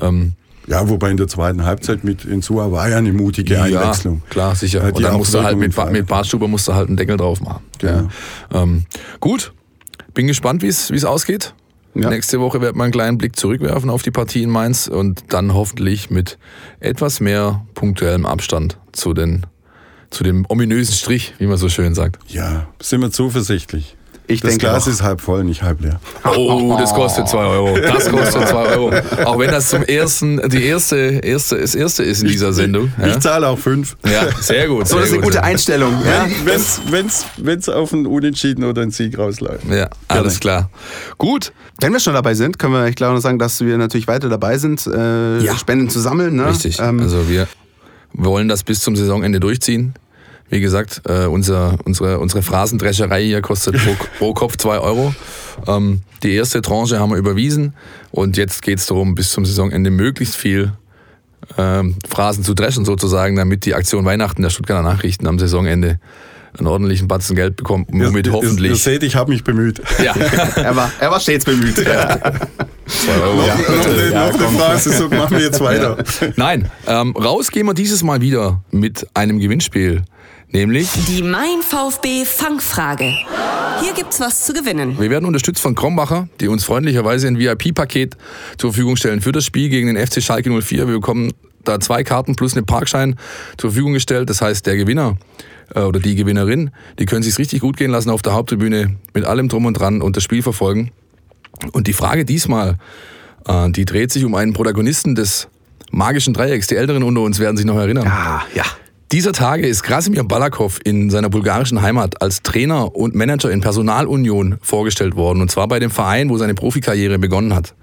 Ähm, 0.00 0.32
ja, 0.66 0.88
wobei 0.88 1.10
in 1.10 1.16
der 1.16 1.28
zweiten 1.28 1.64
Halbzeit 1.64 2.04
mit 2.04 2.24
Insua 2.24 2.70
war 2.70 2.88
ja 2.88 2.98
eine 2.98 3.12
mutige 3.12 3.54
ja, 3.54 3.62
Einwechslung. 3.62 4.22
Klar, 4.30 4.54
sicher. 4.54 4.82
Und 4.92 5.02
dann 5.02 5.16
musst 5.16 5.34
du 5.34 5.42
halt 5.42 5.56
mit, 5.56 5.76
mit 5.90 6.06
Bartstuber 6.06 6.48
musst 6.48 6.68
du 6.68 6.74
halt 6.74 6.88
einen 6.88 6.96
Deckel 6.96 7.16
drauf 7.16 7.40
machen. 7.40 7.62
Genau. 7.78 8.08
Ja. 8.52 8.62
Ähm, 8.62 8.84
gut, 9.20 9.52
bin 10.14 10.26
gespannt, 10.26 10.62
wie 10.62 10.68
es 10.68 11.04
ausgeht. 11.04 11.54
Ja. 11.94 12.08
Nächste 12.08 12.40
Woche 12.40 12.60
wird 12.60 12.76
man 12.76 12.84
einen 12.84 12.92
kleinen 12.92 13.18
Blick 13.18 13.36
zurückwerfen 13.36 13.90
auf 13.90 14.02
die 14.02 14.12
Partie 14.12 14.42
in 14.42 14.50
Mainz 14.50 14.86
und 14.86 15.24
dann 15.32 15.54
hoffentlich 15.54 16.10
mit 16.10 16.38
etwas 16.78 17.20
mehr 17.20 17.64
punktuellem 17.74 18.26
Abstand 18.26 18.78
zu, 18.92 19.12
den, 19.12 19.44
zu 20.10 20.22
dem 20.22 20.46
ominösen 20.48 20.94
Strich, 20.94 21.34
wie 21.38 21.46
man 21.46 21.56
so 21.56 21.68
schön 21.68 21.94
sagt. 21.94 22.18
Ja, 22.28 22.68
sind 22.80 23.00
wir 23.00 23.10
zuversichtlich. 23.10 23.96
Ich 24.30 24.40
das 24.40 24.58
Glas 24.58 24.84
auch. 24.84 24.90
ist 24.90 25.02
halb 25.02 25.20
voll, 25.20 25.44
nicht 25.44 25.62
halb 25.62 25.80
leer. 25.80 26.00
Oh, 26.24 26.76
das 26.78 26.94
kostet 26.94 27.28
2 27.28 27.38
Euro. 27.38 27.78
Das 27.78 28.08
kostet 28.08 28.48
2 28.48 28.56
Euro. 28.76 28.92
Auch 29.24 29.38
wenn 29.38 29.50
das 29.50 29.68
zum 29.68 29.82
ersten, 29.82 30.40
die 30.48 30.64
erste, 30.64 30.96
erste, 30.96 31.58
das 31.58 31.74
erste 31.74 32.02
ist 32.04 32.22
in 32.22 32.28
dieser 32.28 32.52
Sendung. 32.52 32.92
Ich, 32.98 33.04
ja? 33.04 33.10
ich 33.12 33.18
zahle 33.20 33.48
auch 33.48 33.58
5. 33.58 33.96
Ja, 34.04 34.28
sehr 34.40 34.68
gut. 34.68 34.88
So, 34.88 34.96
das 34.96 35.08
ist 35.08 35.14
eine 35.14 35.22
gute 35.22 35.42
Einstellung. 35.42 35.94
Ja. 36.04 36.26
Wenn 36.44 37.56
es 37.58 37.68
auf 37.68 37.92
einen 37.92 38.06
Unentschieden 38.06 38.64
oder 38.64 38.82
einen 38.82 38.90
Sieg 38.90 39.18
rausläuft. 39.18 39.64
Ja, 39.70 39.88
alles 40.08 40.40
klar. 40.40 40.70
Gut. 41.18 41.52
Wenn 41.80 41.92
wir 41.92 42.00
schon 42.00 42.14
dabei 42.14 42.34
sind, 42.34 42.58
können 42.58 42.74
wir, 42.74 42.86
ich 42.88 42.96
glaube, 42.96 43.14
noch 43.14 43.20
sagen, 43.22 43.38
dass 43.38 43.60
wir 43.60 43.78
natürlich 43.78 44.06
weiter 44.06 44.28
dabei 44.28 44.58
sind, 44.58 44.86
äh, 44.86 45.38
ja. 45.38 45.56
Spenden 45.56 45.88
zu 45.88 45.98
sammeln. 45.98 46.36
Ne? 46.36 46.48
Richtig. 46.48 46.78
Ähm, 46.78 47.00
also 47.00 47.28
wir 47.28 47.48
wollen 48.12 48.48
das 48.48 48.64
bis 48.64 48.80
zum 48.80 48.96
Saisonende 48.96 49.40
durchziehen. 49.40 49.94
Wie 50.50 50.60
gesagt, 50.60 51.02
äh, 51.08 51.26
unser, 51.26 51.78
unsere, 51.84 52.18
unsere 52.18 52.42
Phrasendrescherei 52.42 53.24
hier 53.24 53.40
kostet 53.40 53.76
pro, 53.76 53.94
pro 54.18 54.34
Kopf 54.34 54.56
zwei 54.56 54.78
Euro. 54.78 55.14
Ähm, 55.66 56.02
die 56.24 56.34
erste 56.34 56.60
Tranche 56.60 56.98
haben 56.98 57.10
wir 57.10 57.18
überwiesen 57.18 57.74
und 58.10 58.36
jetzt 58.36 58.62
geht 58.62 58.80
es 58.80 58.86
darum, 58.86 59.14
bis 59.14 59.30
zum 59.30 59.46
Saisonende 59.46 59.90
möglichst 59.90 60.36
viel 60.36 60.72
ähm, 61.56 61.96
Phrasen 62.08 62.44
zu 62.44 62.54
dreschen 62.54 62.84
sozusagen, 62.84 63.36
damit 63.36 63.64
die 63.64 63.74
Aktion 63.74 64.04
Weihnachten 64.04 64.42
der 64.42 64.50
Stuttgarter 64.50 64.82
Nachrichten 64.82 65.26
am 65.26 65.38
Saisonende 65.38 66.00
einen 66.58 66.66
ordentlichen 66.66 67.06
Batzen 67.06 67.36
Geld 67.36 67.54
bekommt, 67.54 67.88
womit 67.92 68.26
ihr, 68.26 68.32
hoffentlich... 68.32 68.72
Ihr, 68.72 68.76
seht, 68.76 69.04
ich 69.04 69.14
habe 69.14 69.30
mich 69.30 69.44
bemüht. 69.44 69.80
Ja, 70.02 70.14
er, 70.56 70.74
war, 70.74 70.90
er 70.98 71.10
war 71.10 71.20
stets 71.20 71.44
bemüht. 71.44 71.78
Ja. 71.78 72.18
Euro. 73.22 73.46
Ja, 73.46 73.56
noch, 73.56 73.86
eine, 73.86 74.10
ja, 74.10 74.26
noch 74.26 74.34
eine 74.34 74.58
Phrase, 74.58 74.92
so 74.92 75.08
machen 75.08 75.36
wir 75.36 75.44
jetzt 75.44 75.60
weiter. 75.60 75.96
Nein, 76.34 76.68
ähm, 76.88 77.14
raus 77.16 77.52
gehen 77.52 77.66
wir 77.66 77.74
dieses 77.74 78.02
Mal 78.02 78.20
wieder 78.20 78.64
mit 78.72 79.06
einem 79.14 79.38
Gewinnspiel. 79.38 80.02
Nämlich 80.52 80.88
die 81.06 81.22
Mein 81.22 81.62
VfB 81.62 82.24
Fangfrage. 82.24 83.14
Hier 83.82 83.92
gibt's 83.94 84.18
was 84.18 84.44
zu 84.44 84.52
gewinnen. 84.52 84.98
Wir 84.98 85.08
werden 85.08 85.24
unterstützt 85.24 85.62
von 85.62 85.76
Krombacher, 85.76 86.28
die 86.40 86.48
uns 86.48 86.64
freundlicherweise 86.64 87.28
ein 87.28 87.38
VIP-Paket 87.38 88.16
zur 88.58 88.72
Verfügung 88.72 88.96
stellen 88.96 89.20
für 89.20 89.30
das 89.30 89.44
Spiel 89.44 89.68
gegen 89.68 89.94
den 89.94 90.04
FC 90.04 90.20
Schalke 90.20 90.50
04. 90.50 90.88
Wir 90.88 90.94
bekommen 90.94 91.32
da 91.62 91.78
zwei 91.78 92.02
Karten 92.02 92.34
plus 92.34 92.56
einen 92.56 92.66
Parkschein 92.66 93.14
zur 93.58 93.70
Verfügung 93.70 93.92
gestellt. 93.92 94.28
Das 94.28 94.42
heißt, 94.42 94.66
der 94.66 94.76
Gewinner 94.76 95.16
äh, 95.74 95.82
oder 95.82 96.00
die 96.00 96.16
Gewinnerin, 96.16 96.70
die 96.98 97.06
können 97.06 97.22
sich 97.22 97.38
richtig 97.38 97.60
gut 97.60 97.76
gehen 97.76 97.92
lassen 97.92 98.10
auf 98.10 98.22
der 98.22 98.32
Haupttribüne 98.32 98.96
mit 99.14 99.24
allem 99.24 99.48
drum 99.48 99.66
und 99.66 99.74
dran 99.74 100.02
und 100.02 100.16
das 100.16 100.24
Spiel 100.24 100.42
verfolgen. 100.42 100.90
Und 101.70 101.86
die 101.86 101.92
Frage 101.92 102.24
diesmal, 102.24 102.76
äh, 103.46 103.70
die 103.70 103.84
dreht 103.84 104.10
sich 104.10 104.24
um 104.24 104.34
einen 104.34 104.52
Protagonisten 104.52 105.14
des 105.14 105.46
magischen 105.92 106.34
Dreiecks. 106.34 106.66
Die 106.66 106.76
Älteren 106.76 107.04
unter 107.04 107.20
uns 107.20 107.38
werden 107.38 107.56
sich 107.56 107.66
noch 107.66 107.76
erinnern. 107.76 108.04
Ja, 108.04 108.42
ja. 108.52 108.64
Dieser 109.12 109.32
Tage 109.32 109.66
ist 109.66 109.82
Krasimir 109.82 110.22
Balakov 110.22 110.78
in 110.84 111.10
seiner 111.10 111.28
bulgarischen 111.28 111.82
Heimat 111.82 112.22
als 112.22 112.42
Trainer 112.42 112.94
und 112.94 113.16
Manager 113.16 113.50
in 113.50 113.60
Personalunion 113.60 114.58
vorgestellt 114.62 115.16
worden. 115.16 115.40
Und 115.40 115.50
zwar 115.50 115.66
bei 115.66 115.80
dem 115.80 115.90
Verein, 115.90 116.30
wo 116.30 116.38
seine 116.38 116.54
Profikarriere 116.54 117.18
begonnen 117.18 117.52
hat. 117.52 117.74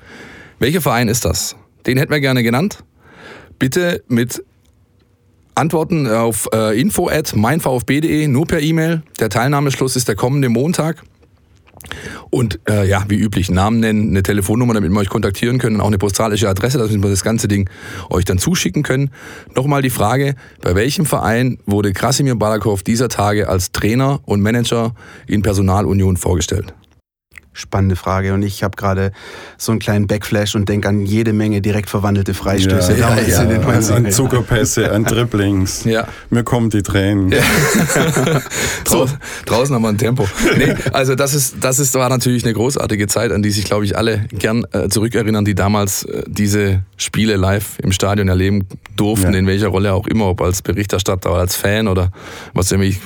Welcher 0.59 0.79
Verein 0.79 1.09
ist 1.09 1.25
das? 1.25 1.57
Den 1.85 1.97
hätten 1.97 2.13
wir 2.13 2.21
gerne 2.21 2.43
genannt. 2.43 2.77
Bitte 3.59 4.05
mit 4.07 4.41
Antworten 5.53 6.07
auf 6.07 6.47
äh, 6.53 6.79
info 6.79 7.09
at 7.09 7.35
meinvfb.de, 7.35 8.27
nur 8.29 8.47
per 8.47 8.61
E-Mail. 8.61 9.03
Der 9.19 9.29
Teilnahmeschluss 9.29 9.97
ist 9.97 10.07
der 10.07 10.15
kommende 10.15 10.47
Montag. 10.47 11.03
Und 12.29 12.59
äh, 12.69 12.87
ja, 12.87 13.05
wie 13.07 13.15
üblich, 13.15 13.49
Namen 13.49 13.79
nennen, 13.79 14.09
eine 14.09 14.23
Telefonnummer, 14.23 14.73
damit 14.73 14.91
wir 14.91 14.99
euch 14.99 15.09
kontaktieren 15.09 15.59
können, 15.59 15.81
auch 15.81 15.87
eine 15.87 15.97
postalische 15.97 16.49
Adresse, 16.49 16.77
damit 16.77 17.01
wir 17.01 17.09
das 17.09 17.23
ganze 17.23 17.47
Ding 17.47 17.69
euch 18.09 18.25
dann 18.25 18.37
zuschicken 18.37 18.83
können. 18.83 19.11
Nochmal 19.55 19.81
die 19.81 19.89
Frage, 19.89 20.35
bei 20.61 20.75
welchem 20.75 21.05
Verein 21.05 21.59
wurde 21.65 21.93
Krasimir 21.93 22.35
Balakov 22.35 22.83
dieser 22.83 23.09
Tage 23.09 23.49
als 23.49 23.71
Trainer 23.71 24.19
und 24.25 24.41
Manager 24.41 24.93
in 25.27 25.41
Personalunion 25.41 26.17
vorgestellt? 26.17 26.73
Spannende 27.57 27.95
Frage. 27.95 28.33
Und 28.33 28.43
ich 28.43 28.63
habe 28.63 28.77
gerade 28.77 29.11
so 29.57 29.71
einen 29.71 29.79
kleinen 29.79 30.07
Backflash 30.07 30.55
und 30.55 30.69
denke 30.69 30.87
an 30.87 31.01
jede 31.01 31.33
Menge 31.33 31.61
direkt 31.61 31.89
verwandelte 31.89 32.33
Freistöße 32.33 32.97
ja, 32.97 33.17
ja, 33.19 33.41
in 33.41 33.49
den 33.49 33.61
90 33.61 33.95
An 33.95 34.11
Zuckerpässe, 34.11 34.91
an 34.91 35.03
Dribblings. 35.03 35.85
Ja. 35.97 36.05
Mir 36.29 36.43
kommen 36.43 36.69
die 36.69 36.83
Tränen. 36.83 37.31
Ja. 37.31 37.39
so. 38.87 39.07
Draußen 39.45 39.73
haben 39.73 39.81
wir 39.81 39.89
ein 39.89 39.97
Tempo. 39.97 40.27
Nee, 40.57 40.75
also 40.91 41.15
das 41.15 41.33
ist, 41.33 41.55
das 41.61 41.79
ist, 41.79 41.93
war 41.95 42.09
natürlich 42.09 42.43
eine 42.43 42.53
großartige 42.53 43.07
Zeit, 43.07 43.31
an 43.31 43.41
die 43.41 43.51
sich, 43.51 43.63
glaube 43.63 43.85
ich, 43.85 43.97
alle 43.97 44.25
gern 44.31 44.65
äh, 44.73 44.89
zurückerinnern, 44.89 45.45
die 45.45 45.55
damals 45.55 46.03
äh, 46.03 46.23
diese 46.27 46.83
Spiele 46.97 47.37
live 47.37 47.79
im 47.79 47.91
Stadion 47.91 48.27
erleben 48.27 48.67
durften, 48.95 49.33
ja. 49.33 49.39
in 49.39 49.47
welcher 49.47 49.69
Rolle 49.69 49.93
auch 49.93 50.07
immer, 50.07 50.27
ob 50.27 50.41
als 50.41 50.61
Berichterstatter 50.61 51.31
oder 51.31 51.39
als 51.39 51.55
Fan 51.55 51.87
oder 51.87 52.11
was 52.53 52.71
immer. 52.71 52.83
Ich 52.83 52.99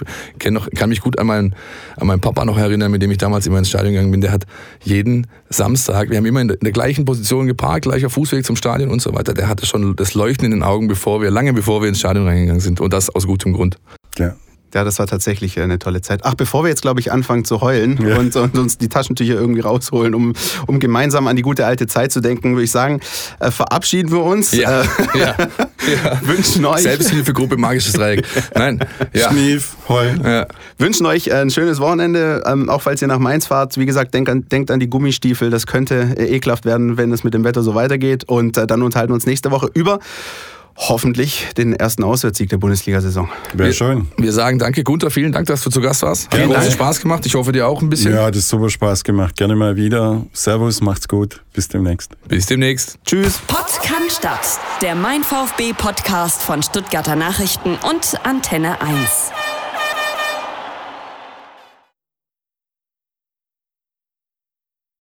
noch, 0.49 0.69
kann 0.71 0.89
mich 0.89 1.01
gut 1.01 1.19
an 1.19 1.27
meinen, 1.27 1.55
an 1.97 2.07
meinen 2.07 2.21
Papa 2.21 2.45
noch 2.45 2.57
erinnern, 2.57 2.91
mit 2.91 3.01
dem 3.01 3.11
ich 3.11 3.17
damals 3.17 3.45
immer 3.45 3.59
ins 3.59 3.69
Stadion 3.69 3.93
gegangen 3.93 4.11
bin. 4.11 4.21
Der 4.21 4.31
hat 4.31 4.40
jeden 4.83 5.27
Samstag, 5.49 6.09
wir 6.09 6.17
haben 6.17 6.25
immer 6.25 6.41
in 6.41 6.47
der, 6.49 6.57
in 6.57 6.63
der 6.65 6.73
gleichen 6.73 7.05
Position 7.05 7.47
geparkt, 7.47 7.83
gleicher 7.83 8.09
Fußweg 8.09 8.45
zum 8.45 8.55
Stadion 8.55 8.89
und 8.89 9.01
so 9.01 9.13
weiter. 9.13 9.33
Der 9.33 9.47
hatte 9.47 9.65
schon 9.65 9.95
das 9.95 10.13
Leuchten 10.13 10.45
in 10.45 10.51
den 10.51 10.63
Augen, 10.63 10.87
bevor 10.87 11.21
wir, 11.21 11.31
lange 11.31 11.53
bevor 11.53 11.81
wir 11.81 11.89
ins 11.89 11.99
Stadion 11.99 12.27
reingegangen 12.27 12.61
sind. 12.61 12.81
Und 12.81 12.93
das 12.93 13.09
aus 13.09 13.27
gutem 13.27 13.53
Grund. 13.53 13.77
Ja. 14.17 14.35
Ja, 14.73 14.83
das 14.83 14.99
war 14.99 15.07
tatsächlich 15.07 15.59
eine 15.59 15.79
tolle 15.79 16.01
Zeit. 16.01 16.21
Ach, 16.23 16.35
bevor 16.35 16.63
wir 16.63 16.69
jetzt, 16.69 16.81
glaube 16.81 16.99
ich, 16.99 17.11
anfangen 17.11 17.43
zu 17.43 17.61
heulen 17.61 17.99
ja. 18.05 18.17
und, 18.17 18.35
und, 18.35 18.57
uns 18.57 18.77
die 18.77 18.87
Taschentücher 18.87 19.33
irgendwie 19.33 19.59
rausholen, 19.59 20.15
um, 20.15 20.33
um 20.67 20.79
gemeinsam 20.79 21.27
an 21.27 21.35
die 21.35 21.41
gute 21.41 21.65
alte 21.65 21.87
Zeit 21.87 22.11
zu 22.11 22.21
denken, 22.21 22.51
würde 22.51 22.63
ich 22.63 22.71
sagen, 22.71 23.01
äh, 23.39 23.51
verabschieden 23.51 24.11
wir 24.11 24.23
uns. 24.23 24.53
Ja. 24.53 24.81
Äh, 24.81 24.85
ja. 25.15 25.35
ja. 25.37 26.21
Wünschen 26.21 26.65
euch. 26.65 26.83
Selbsthilfegruppe 26.83 27.57
Magisches 27.57 27.93
Dreieck. 27.93 28.25
Nein. 28.55 28.79
Ja. 29.13 29.29
Schnief, 29.29 29.75
heulen. 29.89 30.21
Ja. 30.23 30.47
Wünschen 30.77 31.05
euch 31.05 31.33
ein 31.33 31.49
schönes 31.49 31.79
Wochenende, 31.79 32.43
ähm, 32.45 32.69
auch 32.69 32.81
falls 32.81 33.01
ihr 33.01 33.07
nach 33.07 33.19
Mainz 33.19 33.47
fahrt. 33.47 33.77
Wie 33.77 33.85
gesagt, 33.85 34.13
denkt 34.13 34.29
an, 34.29 34.47
denkt 34.49 34.71
an 34.71 34.79
die 34.79 34.89
Gummistiefel. 34.89 35.49
Das 35.49 35.67
könnte 35.67 36.15
äh, 36.17 36.35
ekelhaft 36.35 36.65
werden, 36.65 36.97
wenn 36.97 37.11
es 37.11 37.23
mit 37.23 37.33
dem 37.33 37.43
Wetter 37.43 37.61
so 37.61 37.75
weitergeht. 37.75 38.23
Und 38.25 38.57
äh, 38.57 38.67
dann 38.67 38.81
unterhalten 38.83 39.11
wir 39.11 39.15
uns 39.15 39.25
nächste 39.25 39.51
Woche 39.51 39.69
über 39.73 39.99
hoffentlich 40.75 41.49
den 41.57 41.73
ersten 41.73 42.03
Auswärtssieg 42.03 42.49
der 42.49 42.57
Bundesliga-Saison. 42.57 43.29
Wäre 43.53 43.73
schön. 43.73 44.07
Wir 44.17 44.33
sagen 44.33 44.59
danke, 44.59 44.83
Gunther, 44.83 45.11
vielen 45.11 45.31
Dank, 45.31 45.47
dass 45.47 45.61
du 45.61 45.69
zu 45.69 45.81
Gast 45.81 46.01
warst. 46.03 46.31
Hat 46.31 46.39
ja, 46.39 46.47
großen 46.47 46.71
Spaß 46.71 47.01
gemacht. 47.01 47.25
Ich 47.25 47.35
hoffe 47.35 47.51
dir 47.51 47.67
auch 47.67 47.81
ein 47.81 47.89
bisschen. 47.89 48.13
Ja, 48.13 48.25
hat 48.25 48.35
super 48.35 48.69
Spaß 48.69 49.03
gemacht. 49.03 49.35
Gerne 49.35 49.55
mal 49.55 49.75
wieder. 49.75 50.25
Servus, 50.33 50.81
macht's 50.81 51.07
gut. 51.07 51.41
Bis 51.53 51.67
demnächst. 51.67 52.11
Bis 52.27 52.45
demnächst. 52.45 52.97
Tschüss. 53.05 53.39
Podcast 53.47 53.91
statt. 54.11 54.59
Der 54.81 54.95
Mein 54.95 55.23
VfB 55.23 55.73
Podcast 55.73 56.41
von 56.41 56.61
Stuttgarter 56.61 57.15
Nachrichten 57.15 57.77
und 57.89 58.25
Antenne 58.25 58.81
1. 58.81 59.50